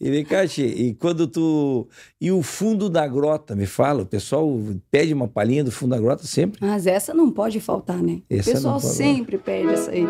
[0.00, 1.86] E vem cá, Che, e quando tu...
[2.20, 4.48] E o fundo da grota, me fala, o pessoal
[4.90, 6.58] pede uma palhinha do fundo da grota sempre?
[6.60, 8.22] Mas essa não pode faltar, né?
[8.30, 10.04] Essa o pessoal pode- sempre pede essa aí.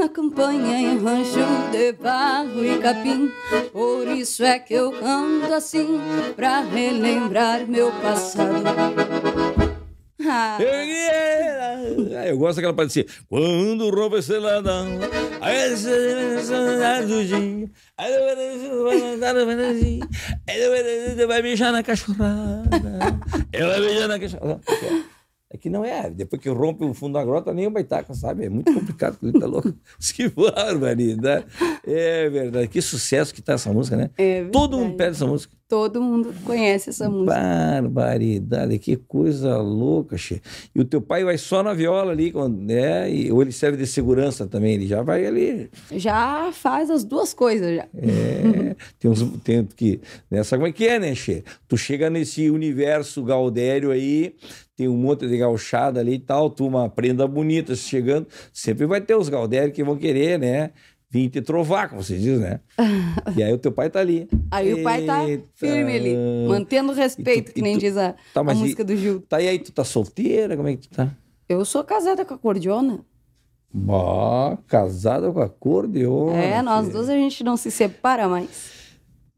[0.00, 1.38] Na campanha em rancho
[1.70, 3.30] de barro e capim.
[3.70, 6.00] Por isso é que eu canto assim,
[6.34, 8.64] pra relembrar meu passado.
[10.26, 10.58] Ah,
[12.26, 13.08] Eu gosto daquela parte assim.
[13.28, 14.86] Quando o roubo é seladão,
[15.40, 18.12] aí seladão do dia, aí
[21.16, 23.18] vai- vai mijar na cachorrada.
[23.52, 24.60] Ela mijar na cachorrada.
[25.52, 26.08] É que não é.
[26.08, 28.44] Depois que rompe o fundo da grota, nem o baitaca, sabe?
[28.44, 29.74] É muito complicado, ele tá louco.
[30.14, 31.44] que barbaridade.
[31.84, 32.68] É verdade.
[32.68, 34.10] Que sucesso que tá essa música, né?
[34.16, 35.59] É Todo mundo pede essa música.
[35.70, 37.32] Todo mundo conhece essa música.
[37.32, 40.42] Barbaridade, que coisa louca, che.
[40.74, 43.08] E o teu pai vai só na viola ali, né?
[43.08, 45.70] E, ou ele serve de segurança também, ele já vai ali.
[45.92, 47.86] Já faz as duas coisas já.
[47.94, 50.00] É, tem uns tem que.
[50.28, 51.44] Né, sabe como é que é, né, Che?
[51.68, 54.34] Tu chega nesse universo Gaudério aí,
[54.74, 59.00] tem um monte de gauchada ali e tal, tu uma prenda bonita chegando, sempre vai
[59.00, 60.72] ter os Gaudérios que vão querer, né?
[61.12, 62.60] Vir te trovar, como você diz, né?
[63.36, 64.28] E aí o teu pai tá ali.
[64.50, 65.44] Aí o pai tá Eita.
[65.54, 66.14] firme ali,
[66.48, 68.96] mantendo o respeito, tu- que nem tu- diz a, Tá, a mas e- música do
[68.96, 69.20] Gil.
[69.28, 70.56] Tá e aí, tu tá solteira?
[70.56, 71.10] Como é que tu tá?
[71.48, 73.00] Eu sou casada com a cordiona.
[73.72, 76.32] Bah, casada com acordeon.
[76.34, 78.79] é, nós duas a gente não se separa mais.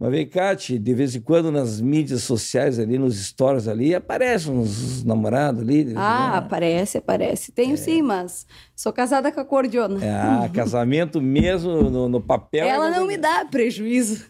[0.02, 4.52] Mas vem cá, de vez em quando nas mídias sociais ali, nos stories ali, aparecem
[4.52, 5.94] uns namorados ali.
[5.94, 6.38] Ah, né?
[6.38, 7.52] aparece, aparece.
[7.52, 8.44] Tenho sim, mas
[8.74, 10.04] sou casada com a cordiona.
[10.04, 12.66] É, ah, casamento mesmo no, no papel.
[12.66, 14.26] Ela é não me dá prejuízo.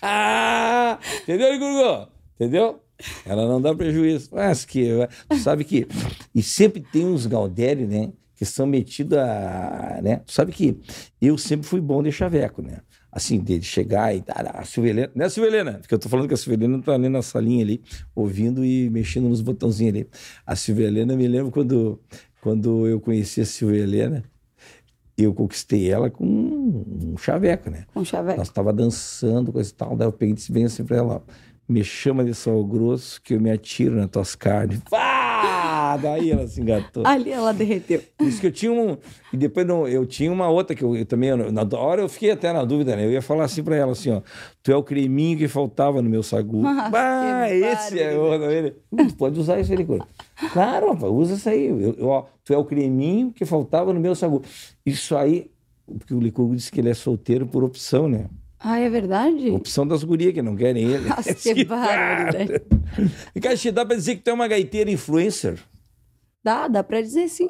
[0.00, 2.06] Ah, entendeu, Gurgô?
[2.36, 2.80] Entendeu?
[3.26, 4.28] Ela não dá prejuízo.
[4.30, 4.90] Mas que,
[5.28, 5.88] tu sabe que.
[6.32, 8.12] E sempre tem uns Gaudério, né?
[8.36, 9.98] Que são metidos a.
[10.00, 10.22] Né?
[10.24, 10.78] Tu sabe que
[11.20, 12.78] eu sempre fui bom de chaveco, né?
[13.12, 15.10] Assim, de chegar e dar a Silvelena.
[15.14, 15.72] Né, Silvelena?
[15.80, 17.82] Porque eu tô falando que a Silvelena tá ali na salinha ali,
[18.14, 20.08] ouvindo e mexendo nos botãozinhos ali.
[20.46, 22.00] A Silvelena, me lembro quando,
[22.40, 24.22] quando eu conheci a Silvelena,
[25.18, 27.84] eu conquistei ela com um chaveco, né?
[27.92, 28.38] Com chaveco.
[28.38, 29.96] Nós tava dançando, coisa e tal.
[29.96, 31.20] Daí eu peguei e disse bem assim pra ela: ó,
[31.68, 34.80] me chama de sal grosso que eu me atiro nas tuas carnes.
[34.88, 35.29] Pá!
[35.96, 37.06] Daí ela se engatou.
[37.06, 38.02] Ali ela derreteu.
[38.20, 38.96] Isso que eu tinha um.
[39.32, 41.30] E depois não, eu tinha uma outra que eu, eu também.
[41.50, 43.04] Na hora eu fiquei até na dúvida, né?
[43.06, 44.20] Eu ia falar assim pra ela assim: ó,
[44.62, 46.62] tu é o creminho que faltava no meu sagu.
[47.50, 48.34] Que esse é o.
[48.50, 50.04] Ele, "Hum, pode usar isso aí, Licor.
[50.52, 51.66] Claro, rapaz, usa isso aí.
[51.66, 54.42] Eu, eu, ó, tu é o creminho que faltava no meu sagu.
[54.84, 55.50] Isso aí,
[55.98, 58.26] porque o Licurgo disse que ele é solteiro por opção, né?
[58.62, 59.50] Ah, é verdade?
[59.50, 61.08] Opção das gurias que não querem ele.
[61.08, 62.60] Nossa, que barbaridade.
[63.34, 65.58] E, cara, te dá pra dizer que tu é uma gaiteira influencer?
[66.42, 67.48] Dá, dá pra dizer sim.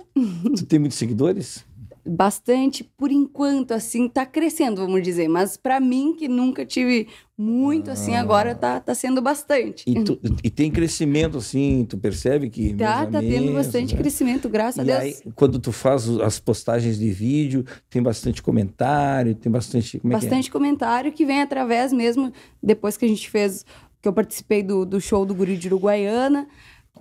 [0.57, 1.65] Tu tem muitos seguidores?
[2.05, 5.29] Bastante, por enquanto, assim, tá crescendo, vamos dizer.
[5.29, 9.85] Mas pra mim, que nunca tive muito, assim, agora tá, tá sendo bastante.
[9.87, 12.73] E, tu- e tem crescimento, assim, tu percebe que.
[12.75, 14.01] Tá, tá tendo mês, bastante né?
[14.01, 15.35] crescimento, graças E a aí, Deus.
[15.37, 20.01] quando tu faz as postagens de vídeo, tem bastante comentário, tem bastante.
[20.01, 22.33] Como é Bastante comentário que vem através mesmo,
[22.63, 23.65] depois que a gente fez,
[24.01, 26.49] que eu participei do, do show do Guri de Uruguaiana,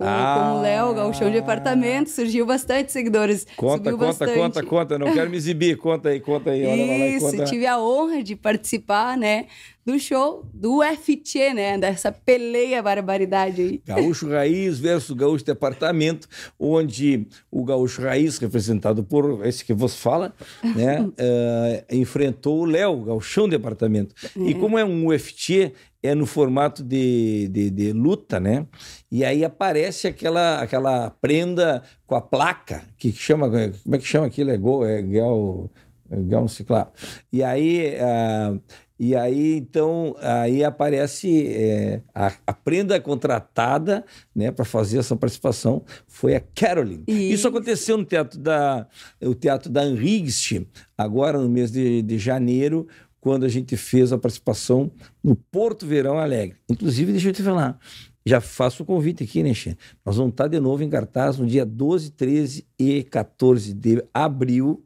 [0.00, 0.48] com, Ah.
[0.52, 3.46] com o Léo, Gauchão de Apartamento, surgiu bastante seguidores.
[3.46, 3.54] é?
[3.54, 4.34] Conta, conta, bastante.
[4.34, 4.98] conta, conta.
[4.98, 5.76] Não quero me exibir.
[5.76, 6.66] Conta aí, conta aí.
[6.66, 7.44] Olha lá Isso, conta.
[7.44, 9.46] tive a honra de participar, né,
[9.84, 13.82] do show do UFT, né, dessa peleia barbaridade aí.
[13.86, 16.28] Gaúcho Raiz versus Gaúcho Departamento,
[16.58, 20.32] onde o Gaúcho Raiz, representado por esse que vos fala,
[20.76, 24.14] né, eh, enfrentou o Léo, Gauchão Departamento.
[24.36, 25.72] E como é um UFC,
[26.02, 28.66] é no formato de, de, de luta, né?
[29.10, 34.26] E aí aparece aquela, aquela prenda com a placa, que chama, como é que chama
[34.26, 34.50] aquilo?
[34.50, 35.70] É gol, é gal,
[36.10, 36.90] é sei lá.
[37.32, 37.96] E aí...
[38.00, 38.56] ah,
[39.02, 44.04] e aí, então, aí aparece é, a, a prenda contratada
[44.36, 47.04] né, para fazer essa participação foi a Caroline.
[47.08, 47.48] Isso, Isso.
[47.48, 48.86] aconteceu no teatro da,
[49.22, 50.66] o teatro da Henrigst,
[50.98, 52.86] agora no mês de, de janeiro,
[53.22, 54.90] quando a gente fez a participação
[55.24, 56.58] no Porto Verão Alegre.
[56.68, 57.78] Inclusive, deixa eu te falar,
[58.24, 59.76] já faço o convite aqui, né, Xê?
[60.04, 64.84] Nós vamos estar de novo em cartaz no dia 12, 13 e 14 de abril.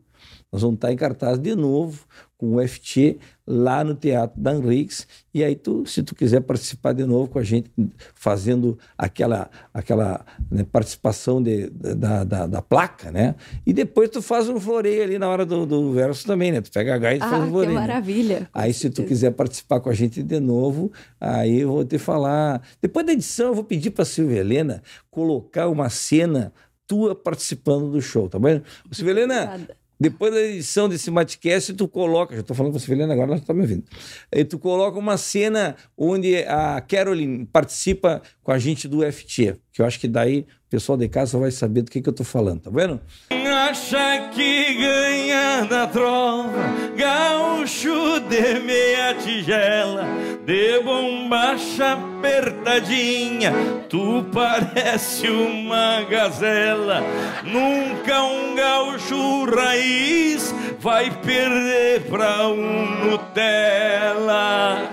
[0.52, 2.06] Nós vamos estar em cartaz de novo
[2.36, 5.06] com o FT lá no Teatro da Henriques.
[5.34, 7.70] E aí, tu, se tu quiser participar de novo com a gente,
[8.14, 13.34] fazendo aquela, aquela né, participação de, da, da, da placa, né?
[13.66, 16.60] E depois tu faz um floreio ali na hora do, do verso também, né?
[16.60, 17.74] Tu pega a gaita e faz Ah, um que floreio.
[17.74, 17.80] né?
[17.80, 18.48] maravilha.
[18.54, 20.90] Aí, se tu quiser participar com a gente de novo,
[21.20, 22.62] aí eu vou te falar.
[22.80, 26.52] Depois da edição, eu vou pedir para Silvia Helena colocar uma cena
[26.86, 28.60] tua participando do show, tá bom?
[28.92, 29.76] Silvia Helena, Obrigada.
[30.04, 33.30] Depois da edição desse Matcast, tu coloca, já tô falando com a Silvia Helena agora,
[33.30, 33.84] ela já tá me ouvindo.
[34.30, 39.80] Aí tu coloca uma cena onde a Caroline participa com a gente do FT, que
[39.80, 42.22] eu acho que daí o pessoal de casa vai saber do que, que eu tô
[42.22, 43.00] falando, tá vendo?
[43.30, 46.52] Acha que ganha na trova,
[46.94, 50.04] gaúcho de meia tigela,
[50.44, 53.52] de bombacha apertadinha,
[53.88, 57.02] tu parece uma gazela.
[57.44, 64.90] Nunca um gaúcho raiz vai perder pra um Nutella.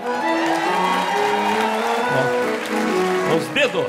[3.30, 3.84] Ó, Os Alfredo.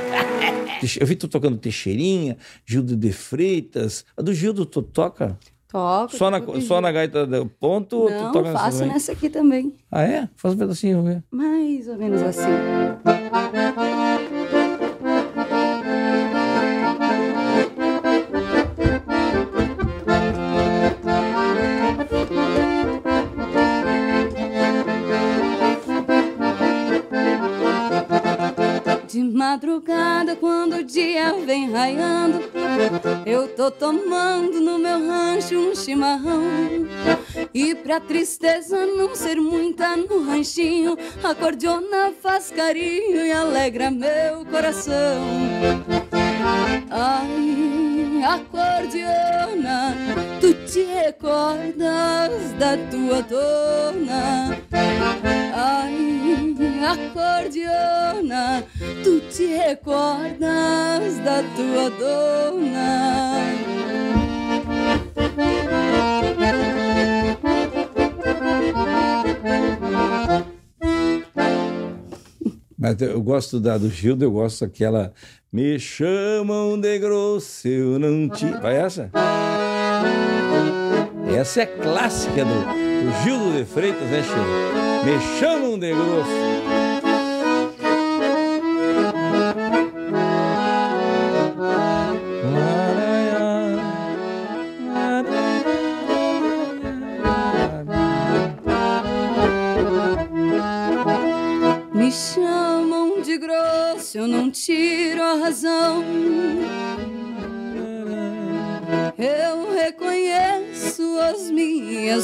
[1.00, 4.06] Eu vi tu tocando Teixeirinha, Gildo de Freitas.
[4.18, 5.38] A do Gildo tu toca?
[5.74, 6.16] Toco.
[6.16, 8.94] Só na, só na gaita do ponto ou tu Não, toca faço também?
[8.94, 9.74] nessa aqui também.
[9.92, 10.30] Ah, é?
[10.36, 11.24] Faz um pedacinho, ver.
[11.32, 12.44] Mais ou menos assim.
[29.34, 32.40] Madrugada, quando o dia vem raiando,
[33.26, 36.88] eu tô tomando no meu rancho um chimarrão.
[37.54, 44.46] E pra tristeza não ser muita no ranchinho, a cordiona faz carinho e alegra meu
[44.46, 44.94] coração.
[46.90, 49.96] Ai, acordeona,
[50.40, 54.58] tu te recordas da tua dona?
[55.56, 58.64] Ai, acordeona,
[59.34, 63.34] te recordas da tua dona?
[72.78, 75.12] Mas eu gosto da do Gildo, eu gosto daquela.
[75.52, 78.46] Me chamam de grosso, eu não te.
[78.62, 79.10] Vai essa?
[81.36, 85.06] Essa é clássica do, do Gildo de Freitas, né, Chico?
[85.06, 86.53] Me chamam de grosso.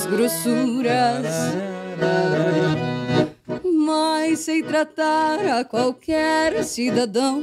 [0.10, 1.26] Grossuras,
[3.86, 7.42] mas sei tratar a qualquer cidadão.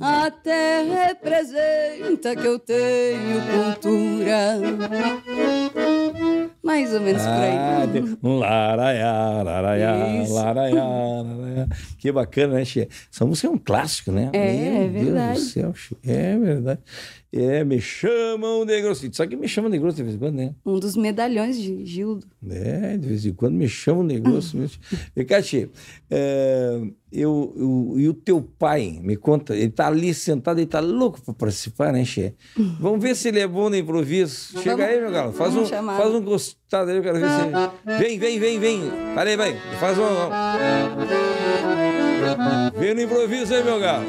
[0.00, 4.58] Até representa que eu tenho cultura.
[6.62, 7.56] Mais ou menos por aí.
[7.56, 7.86] Ah,
[8.22, 9.96] um laraiá, laraiá,
[10.28, 11.66] laraiá.
[11.98, 12.88] Que bacana, né, Che?
[13.12, 14.30] Essa música é um clássico, né?
[14.32, 15.32] É, Meu é verdade.
[15.32, 15.74] Deus do céu.
[16.06, 16.80] É verdade.
[17.32, 19.08] É, me chamam de grosso.
[19.12, 20.52] Só que me chamam de grosso de vez em quando, né?
[20.66, 22.26] Um dos medalhões de Gildo.
[22.50, 24.56] É, de vez em quando me chamam de grosso.
[25.44, 25.70] Che.
[26.10, 26.80] É,
[27.12, 31.20] eu, eu- e o teu pai, me conta, ele tá ali sentado, ele tá louco
[31.22, 32.34] para participar, né, Che?
[32.80, 34.58] Vamos ver se ele é bom no improviso.
[34.60, 35.32] Chega Vamos- aí, meu galo.
[35.32, 35.96] Faz um, chamar.
[35.98, 37.98] faz um gostado aí, eu quero ver se ele...
[37.98, 38.80] Vem, vem, vem, vem.
[39.14, 39.54] Peraí, vem.
[39.78, 40.02] Faz um...
[42.76, 44.04] Vem no improviso aí, meu galo.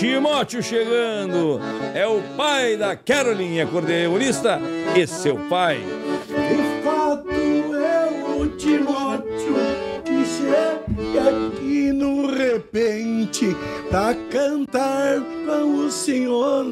[0.00, 1.60] Timóteo chegando.
[1.94, 4.58] É o pai da Caroline, acordeonista.
[4.96, 5.84] E seu pai.
[6.26, 9.56] De fato é o Timóteo
[10.02, 13.54] que chega aqui no repente
[13.90, 16.64] pra cantar com o Senhor.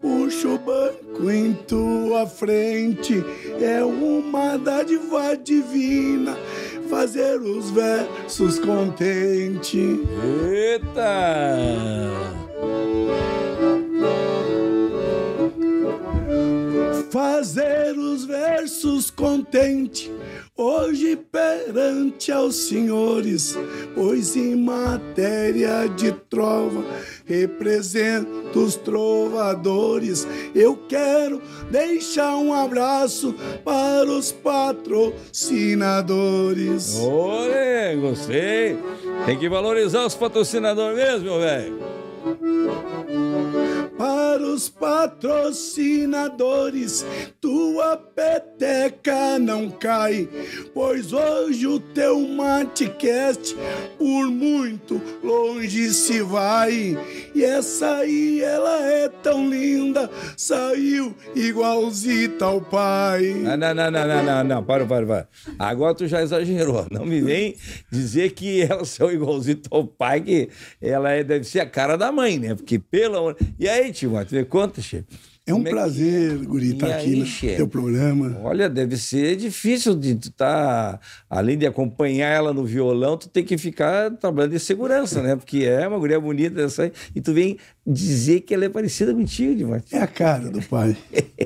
[0.00, 3.22] Puxa o banco em tua frente,
[3.60, 6.34] é uma dádiva divina
[6.88, 10.00] fazer os versos contente.
[10.50, 11.93] Eita!
[23.24, 23.58] Senhores,
[23.94, 26.84] pois em matéria de trova
[27.24, 30.28] represento os trovadores.
[30.54, 36.98] Eu quero deixar um abraço para os patrocinadores.
[37.00, 38.76] Olê, gostei.
[39.24, 41.82] Tem que valorizar os patrocinadores mesmo, velho.
[43.96, 47.06] Para os patrocinadores,
[47.40, 50.28] tua peteca não cai,
[50.72, 53.54] pois hoje o teu matecast
[53.98, 56.96] por muito longe se vai.
[57.34, 63.34] E essa aí, ela é tão linda, saiu igualzita ao pai.
[63.46, 65.28] Ah, Não, não, não, não, não, não, para, para, para.
[65.58, 66.86] Agora tu já exagerou.
[66.94, 67.56] Não me vem
[67.90, 70.48] dizer que ela saiu igualzinho ao pai, que
[70.80, 72.54] ela é, deve ser a cara da mãe, né?
[72.54, 73.36] Porque pelo amor.
[73.58, 75.06] E aí, Timóteo, me conta, chefe.
[75.46, 77.56] É um é que- prazer, Guri, E estar aí, aqui no chefe?
[77.56, 78.40] teu programa.
[78.42, 80.98] Olha, deve ser difícil de tu tá,
[81.28, 85.36] além de acompanhar ela no violão, tu tem que ficar trabalhando de segurança, né?
[85.36, 89.12] Porque é uma mulher bonita essa aí, e tu vem dizer que ela é parecida
[89.12, 89.98] contigo, Timóteo.
[89.98, 90.96] É a cara do pai.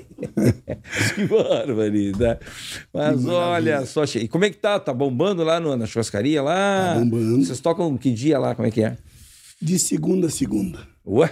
[1.14, 2.40] Que barbaridade.
[2.92, 4.78] Mas olha só, che- e como é que tá?
[4.78, 6.94] Tá bombando lá no- na churrascaria lá?
[6.94, 7.44] Tá bombando.
[7.44, 8.54] Vocês tocam que dia lá?
[8.54, 8.96] Como é que é?
[9.60, 10.78] De segunda a segunda.
[11.06, 11.30] Ué?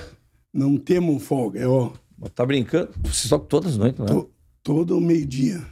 [0.56, 1.90] Não temos folga, é ó.
[2.34, 2.90] Tá brincando?
[3.04, 4.08] Vocês tocam todas as noites, não é?
[4.08, 4.30] To-
[4.62, 5.62] todo meio-dia.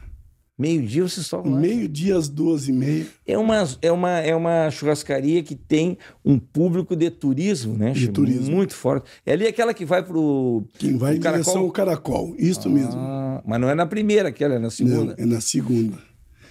[0.57, 1.59] Meio-dia vocês tocam lá?
[1.59, 3.05] Meio-dia às duas e meia.
[3.25, 7.91] É uma, é, uma, é uma churrascaria que tem um público de turismo, né?
[7.91, 8.55] De turismo.
[8.55, 9.05] Muito forte.
[9.25, 10.63] É ali aquela que vai pro.
[10.77, 12.33] Quem vai pro em direção ao Caracol.
[12.37, 12.93] Isso mesmo.
[12.95, 15.15] Ah, mas não é na primeira, aquela, é na Não, segunda.
[15.17, 15.97] é na segunda.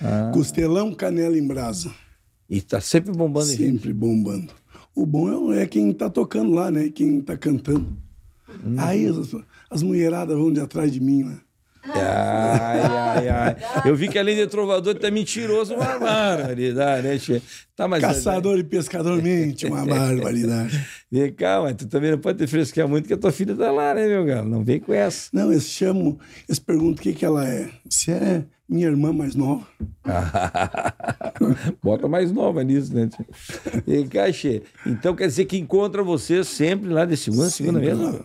[0.02, 0.30] Ah.
[0.34, 1.90] Costelão, canela em brasa.
[2.50, 3.72] E tá sempre bombando gente.
[3.78, 4.52] Sempre bombando.
[4.94, 6.90] O bom é, é quem tá tocando lá, né?
[6.90, 7.96] Quem tá cantando.
[8.64, 8.76] Hum.
[8.78, 9.34] Aí as,
[9.70, 11.38] as mulheradas vão de atrás de mim, né?
[11.86, 13.56] Ai, ai, ai.
[13.84, 17.42] Eu vi que além de trovador, tá mentiroso, uma barbaridade, né, Tchê?
[17.76, 18.00] Tá, mas.
[18.00, 20.82] Caçador e pescador mente, uma barbaridade.
[21.12, 23.70] Vem cá, mas tu também não pode te fresquear muito, que a tua filha tá
[23.70, 24.48] lá, né, meu galo?
[24.48, 25.28] Não vem com essa.
[25.32, 27.68] Não, eles chamam, eles perguntam o que, que ela é.
[27.90, 29.66] Se é minha irmã mais nova.
[31.82, 33.08] Bota mais nova nisso, né?
[33.08, 33.26] tio?
[33.86, 34.62] Vem cá, Tchê.
[34.86, 38.12] Então quer dizer que encontra você sempre lá de segunda, segunda Sempre mesmo?
[38.18, 38.24] lá.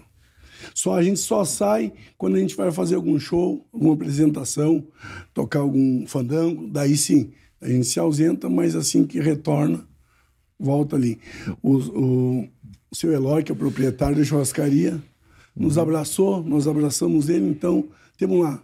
[0.82, 4.88] Só a gente só sai quando a gente vai fazer algum show, alguma apresentação,
[5.34, 9.86] tocar algum fandango, daí sim, a gente se ausenta, mas assim que retorna,
[10.57, 11.19] volta ali.
[11.61, 12.49] O, o,
[12.89, 15.03] o seu Eloy, que é o proprietário da churrascaria,
[15.53, 18.63] nos abraçou, nós abraçamos ele, então temos lá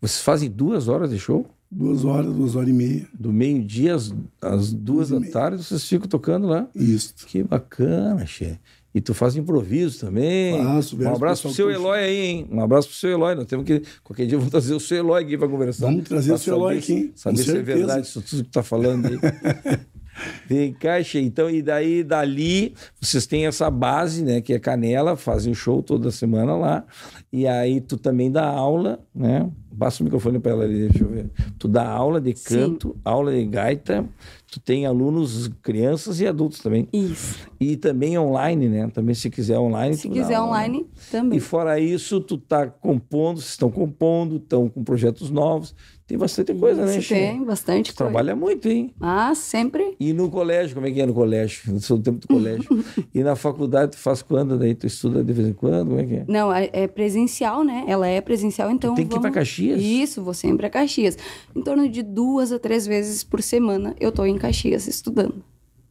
[0.00, 1.46] Vocês fazem duas horas de show?
[1.70, 3.06] duas horas, duas horas e meia.
[3.14, 4.12] Do meio-dia às,
[4.42, 6.68] às duas e da tarde, vocês ficam tocando lá?
[6.74, 7.14] Isso.
[7.26, 8.58] Que bacana, Che.
[8.92, 10.62] E tu faz improviso também.
[10.64, 12.48] Faço, um abraço pro seu que Eloy aí, hein?
[12.50, 13.34] Um abraço pro seu Eloy.
[13.36, 13.82] Nós temos que.
[14.02, 15.86] Qualquer dia vamos trazer o seu Eloy aqui para conversar.
[15.86, 18.50] Vamos trazer Pra o seu Eloy aqui, com Saber se é verdade isso tudo que
[18.50, 19.18] tu tá falando aí.
[20.46, 20.96] Vem cá.
[21.14, 24.40] Então, e daí, dali, vocês têm essa base, né?
[24.40, 26.84] Que é Canela, fazem o show toda semana lá.
[27.32, 29.48] E aí, tu também dá aula, né?
[29.78, 31.30] Passa o microfone para ela ali, deixa eu ver.
[31.58, 34.04] Tu dá aula de canto, aula de gaita.
[34.50, 36.88] Tu tem alunos, crianças e adultos também.
[36.92, 37.38] Isso.
[37.60, 38.88] E também online, né?
[38.88, 39.96] Também se quiser online.
[39.96, 40.48] Se quiser aula.
[40.48, 41.38] online, também.
[41.38, 45.72] E fora isso, tu tá compondo, vocês estão compondo, estão com projetos novos.
[46.10, 47.14] Tem bastante coisa, né, Che?
[47.14, 48.10] tem bastante Tu coisa.
[48.10, 48.92] trabalha muito, hein?
[49.00, 49.94] Ah, sempre.
[50.00, 51.72] E no colégio, como é que é no colégio?
[51.72, 52.68] No seu tempo do colégio.
[53.14, 54.58] e na faculdade, tu faz quando?
[54.58, 55.90] Daí tu estuda de vez em quando?
[55.90, 56.24] Como é que é?
[56.26, 57.84] Não, é é presencial, né?
[57.86, 58.96] Ela é presencial, então.
[58.96, 59.80] Tem que ir pra vamos- Caxias?
[59.80, 61.16] Isso, vou sempre a Caxias.
[61.54, 65.44] Em torno de duas a três vezes por semana eu tô em Caxias estudando.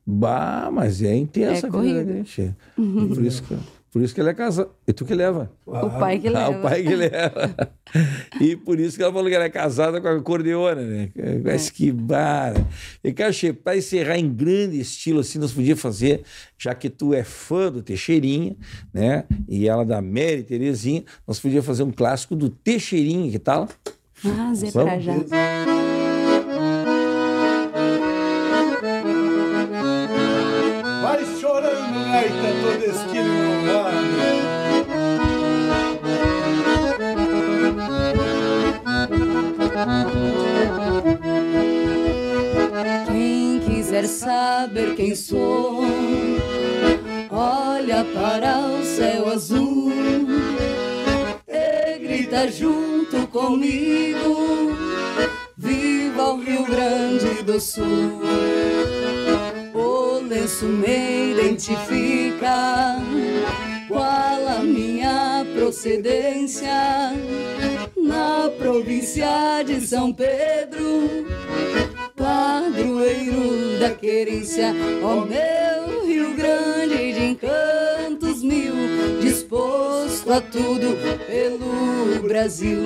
[0.05, 2.23] Bah, mas é intensa É a vida, né?
[2.75, 3.55] Por isso que,
[3.91, 4.69] por isso que ele é casado.
[4.87, 5.51] E tu que leva.
[5.65, 6.39] O pai que leva.
[6.49, 7.73] Ah, o pai que leva.
[8.39, 11.09] e por isso que ela falou que ela é casada com a acordeona, né?
[11.15, 11.39] É.
[11.39, 12.65] Mas que bara.
[13.03, 16.23] E, Cachê, para encerrar em grande estilo, assim, nós podíamos fazer,
[16.57, 18.55] já que tu é fã do Teixeirinha,
[18.93, 19.25] né?
[19.47, 23.67] E ela da Mary Terezinha, nós podíamos fazer um clássico do Teixeirinha, que tal?
[24.25, 25.13] Ah, Zé pra já.
[44.59, 45.83] Saber quem sou,
[47.31, 49.89] olha para o céu azul
[51.47, 54.75] e grita junto comigo:
[55.55, 58.21] Viva o Rio Grande do Sul!
[59.73, 62.97] O lenço me identifica,
[63.87, 67.13] qual a minha procedência.
[67.95, 71.27] Na província de São Pedro
[72.29, 74.71] padroeiro da querência,
[75.01, 78.73] ó meu Rio Grande de encantos mil,
[79.19, 82.81] disposto a tudo pelo Brasil.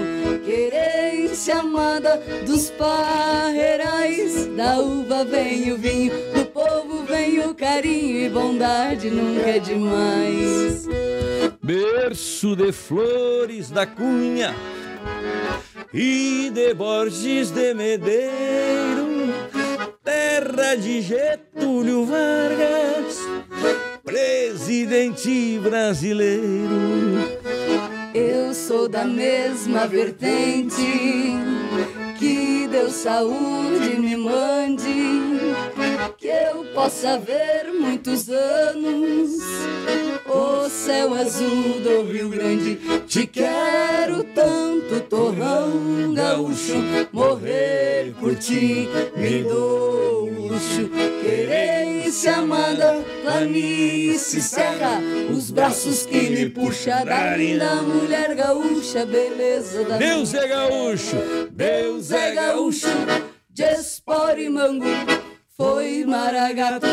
[0.46, 8.30] Querência amada dos parreirais, da uva vem o vinho, do povo vem o carinho e
[8.30, 10.88] bondade nunca é demais.
[11.62, 14.56] Berço de flores da cunha
[15.94, 19.34] e de Borges de Medeiro,
[20.04, 23.20] terra de Getúlio Vargas,
[24.04, 27.44] presidente brasileiro.
[28.14, 31.34] Eu sou da mesma vertente.
[32.20, 35.40] Que Deus saúde me mande.
[36.12, 39.32] Que eu possa ver muitos anos.
[40.28, 42.80] O céu azul do Rio Grande.
[43.08, 46.74] Te quero tanto, torrão gaúcho.
[47.12, 50.90] Morrer por ti, me dou luxo.
[51.22, 55.02] Querência amada, planície, serra.
[55.32, 59.06] Os braços que me puxa da linda mulher gaúcha.
[59.06, 61.18] Beleza da Deus é gaúcho,
[61.52, 62.88] Deus é gaúcho,
[63.50, 64.86] de espora e mango,
[65.56, 66.88] foi maragato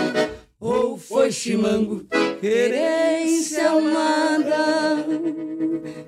[0.61, 2.05] ou foi chimango,
[2.41, 5.07] querência amada,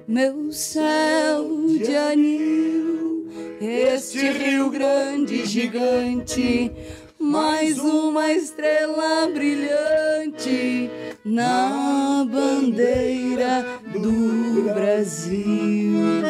[0.07, 6.71] meu céu de anil, este Rio Grande gigante,
[7.19, 10.91] mais uma estrela brilhante
[11.25, 16.23] na bandeira do Brasil.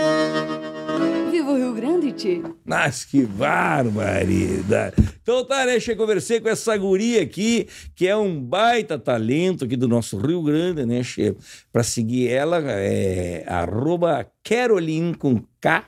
[1.30, 2.42] Viva o Rio Grande, Tchê!
[2.64, 4.96] Mas que barbaridade!
[5.22, 5.78] Então tá, né?
[5.86, 10.42] Eu conversei com essa guria aqui, que é um baita talento aqui do nosso Rio
[10.42, 11.34] Grande, né, Che?
[11.72, 15.84] Pra seguir ela, é arroba Caroline com K.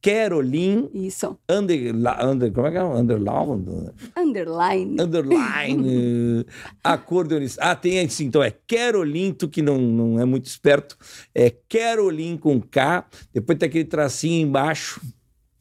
[0.00, 1.38] Caroline Isso.
[1.50, 1.94] under,
[2.24, 2.82] under, como é que é?
[2.82, 3.90] Underline?
[4.16, 4.96] Underline.
[5.00, 6.46] Underline
[6.84, 7.62] acordeonista.
[7.62, 10.96] Ah, tem assim, então é Caroline, tu que não, não é muito esperto,
[11.34, 15.00] é Caroline com K, depois tem aquele tracinho embaixo.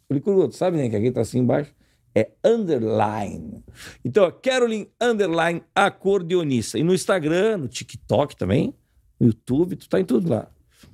[0.10, 1.76] Tu sabe, né, que aquele tracinho embaixo
[2.16, 3.64] é underline.
[4.04, 6.80] Então, é Caroline underline acordeonista.
[6.80, 8.74] E no Instagram, no TikTok também,
[9.20, 10.48] no YouTube, tu tá em tudo lá.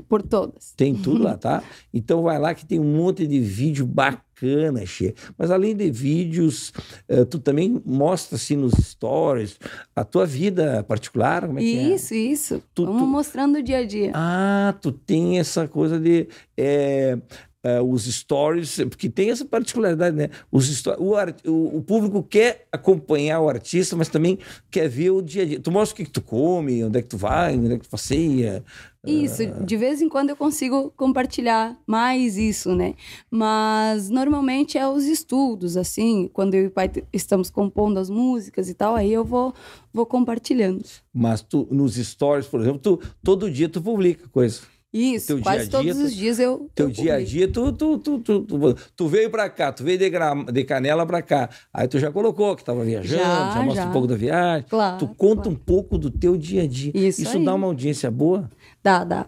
[0.08, 0.74] Por todas.
[0.76, 1.64] Tem tudo lá, tá?
[1.94, 5.14] Então vai lá que tem um monte de vídeo bacana, Che.
[5.38, 6.74] Mas além de vídeos,
[7.08, 9.58] eh, tu também mostra assim nos stories
[9.96, 11.82] a tua vida particular, como é que é?
[11.96, 12.64] Isso, isso.
[12.78, 14.12] Vamos tu- mostrando o dia a dia.
[14.14, 16.28] Ah, tu tem essa coisa de
[16.58, 17.18] eh,
[17.64, 20.30] eh, os stories, porque tem essa particularidade, né?
[20.52, 21.14] Os o,
[21.50, 24.38] o- o público quer acompanhar o artista, mas também
[24.70, 25.60] quer ver o dia a dia.
[25.60, 27.86] Tu mostra o que, que tu come, onde é que tu vai, onde é que
[27.86, 28.64] tu passeia.
[29.06, 32.94] Isso, de vez em quando eu consigo compartilhar mais isso, né?
[33.30, 38.70] Mas normalmente é os estudos, assim, quando eu e o pai estamos compondo as músicas
[38.70, 39.54] e tal, aí eu vou,
[39.94, 40.86] vou compartilhando.
[41.14, 44.62] Mas tu, nos stories, por exemplo, tu, todo dia tu publica coisa.
[44.94, 46.70] Isso, quase todos os tu- dias eu.
[46.76, 50.64] Teu eu dia a dia, tu, tu, tu, tu, veio pra cá, tu veio de,
[50.64, 51.50] Canela pra cá.
[51.74, 54.68] Aí tu já colocou que tava viajando, já, Já, mostra um pouco da viagem.
[54.70, 56.92] Claro, tu conta um pouco do teu dia a dia.
[56.94, 57.44] Isso aí.
[57.44, 58.48] dá uma audiência boa?
[58.84, 59.26] Dá, dá.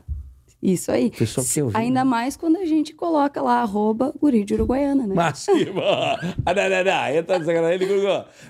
[0.62, 1.12] Isso aí.
[1.12, 2.10] pessoal que Ainda né?
[2.10, 5.14] mais quando a gente coloca lá, arroba guri de Uruguaiana, né?
[5.16, 5.46] Mas!
[6.46, 6.94] Ah, não, não, não.
[6.94, 7.36] Aí tá.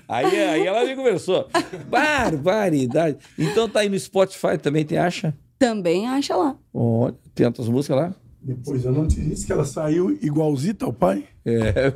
[0.08, 1.48] Aí, aí ela me conversou.
[1.88, 3.18] Barbaridade.
[3.38, 5.34] Então tá aí no Spotify também, te acha?
[5.58, 6.56] Também acha lá.
[6.72, 8.14] Olha, tem outras músicas lá?
[8.40, 11.24] Depois eu não te disse que ela saiu igualzita ao pai?
[11.44, 11.92] É.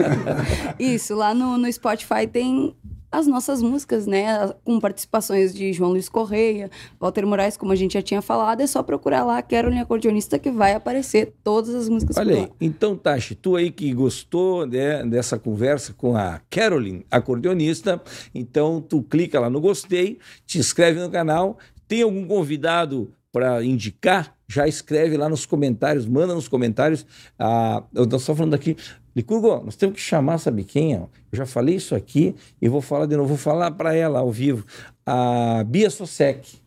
[0.78, 2.74] Isso, lá no, no Spotify tem
[3.10, 4.52] as nossas músicas, né?
[4.64, 6.70] Com participações de João Luiz Correia,
[7.00, 10.50] Walter Moraes, como a gente já tinha falado, é só procurar lá Caroline Acordeonista que
[10.50, 15.04] vai aparecer todas as músicas Olha por aí, então, Tashi, tu aí que gostou né,
[15.04, 18.02] dessa conversa com a Caroline, acordeonista,
[18.34, 21.58] então tu clica lá no gostei, te inscreve no canal,
[21.88, 27.04] tem algum convidado para indicar, já escreve lá nos comentários, manda nos comentários.
[27.38, 28.76] Ah, eu estou só falando aqui,
[29.14, 30.92] Licurgo, nós temos que chamar, sabe quem?
[30.92, 34.30] Eu já falei isso aqui e vou falar de novo, vou falar para ela ao
[34.30, 34.64] vivo,
[35.04, 36.58] a Bia Sosek,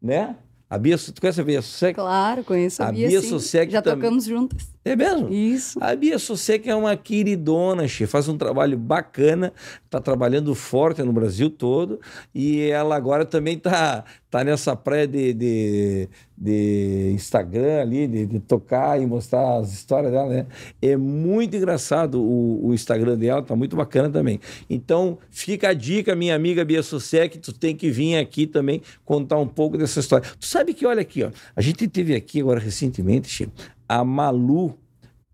[0.00, 0.36] né?
[0.70, 1.94] A Bia, tu conhece a Bia Sosek?
[1.94, 3.28] Claro, conheço a, A Bia, Bia sim.
[3.30, 4.00] Sosek Já também.
[4.00, 4.68] tocamos juntas.
[4.88, 5.30] É mesmo?
[5.30, 5.78] Isso.
[5.82, 9.52] A Bia Sosek é uma queridona, che, faz um trabalho bacana,
[9.84, 12.00] está trabalhando forte no Brasil todo,
[12.34, 18.40] e ela agora também está tá nessa praia de, de, de Instagram ali, de, de
[18.40, 20.46] tocar e mostrar as histórias dela, né?
[20.80, 24.40] É muito engraçado o, o Instagram dela, tá muito bacana também.
[24.70, 29.36] Então, fica a dica, minha amiga Bia Sosek, tu tem que vir aqui também contar
[29.36, 30.26] um pouco dessa história.
[30.40, 33.50] Tu sabe que, olha aqui, ó, a gente teve aqui agora recentemente, che,
[33.88, 34.74] a Malu.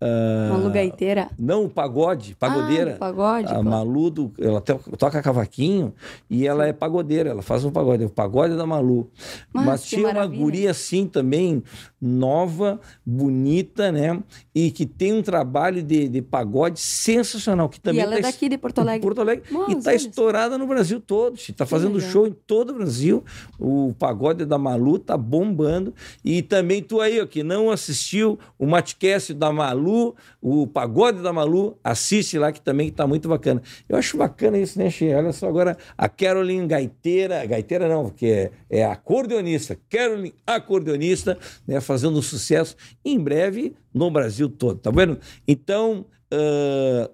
[0.01, 1.29] ah, Malu Gaiteira.
[1.39, 2.93] não, pagode, pagodeira.
[2.95, 3.63] Ah, pagode, A claro.
[3.69, 5.93] Malu, do, ela to- toca cavaquinho
[6.29, 9.09] e ela é pagodeira, ela faz um pagode, é o pagode da Malu.
[9.53, 10.41] Mas tinha uma maravilha.
[10.41, 11.63] guria assim também,
[12.05, 14.21] nova, bonita, né?
[14.53, 17.67] E que tem um trabalho de, de pagode sensacional.
[17.67, 19.01] Que também e ela tá é daqui de Porto Alegre.
[19.01, 19.43] Porto Alegre.
[19.67, 21.35] E está estourada no Brasil todo.
[21.35, 22.11] Está fazendo legal.
[22.11, 23.23] show em todo o Brasil.
[23.59, 25.93] O pagode da Malu tá bombando.
[26.23, 31.33] E também tu aí, ó, que não assistiu o Matcast da Malu, o pagode da
[31.33, 33.61] Malu, assiste lá que também está muito bacana.
[33.89, 35.13] Eu acho bacana isso, né, Che?
[35.13, 41.37] Olha só agora a Caroline Gaiteira, Gaiteira não, porque é, é acordeonista, Caroline acordeonista,
[41.67, 42.75] né, fazendo sucesso
[43.05, 45.17] em breve no Brasil todo, tá vendo?
[45.47, 47.09] Então, ah,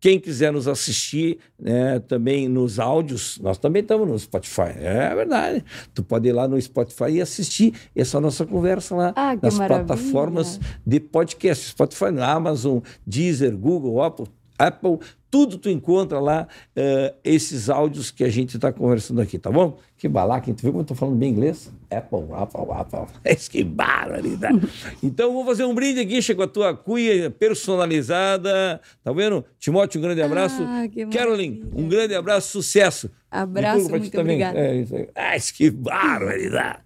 [0.00, 4.72] quem quiser nos assistir né, também nos áudios, nós também estamos no Spotify.
[4.76, 5.64] É verdade.
[5.94, 9.58] Tu pode ir lá no Spotify e assistir essa nossa conversa lá Ah, que nas
[9.58, 9.86] maravilha.
[9.86, 11.66] plataformas de podcast.
[11.70, 14.26] Spotify, Amazon, Deezer, Google, Apple,
[14.58, 14.98] Apple,
[15.32, 19.78] tudo tu encontra lá eh, esses áudios que a gente está conversando aqui, tá bom?
[19.96, 21.72] Que balaca, tu viu como eu tô falando bem inglês?
[21.90, 23.06] Apple, Apple, Apple.
[23.24, 24.60] Mas que barbaridade.
[25.02, 29.42] então, vou fazer um brinde aqui, chega a tua cuia personalizada, tá vendo?
[29.58, 30.62] Timóteo, um grande abraço.
[30.62, 33.10] Ah, que Caroline, um grande abraço, sucesso.
[33.30, 34.58] Abraço, ti muito obrigada.
[34.58, 35.08] É, aí.
[35.14, 36.80] Ai, que barbaridade.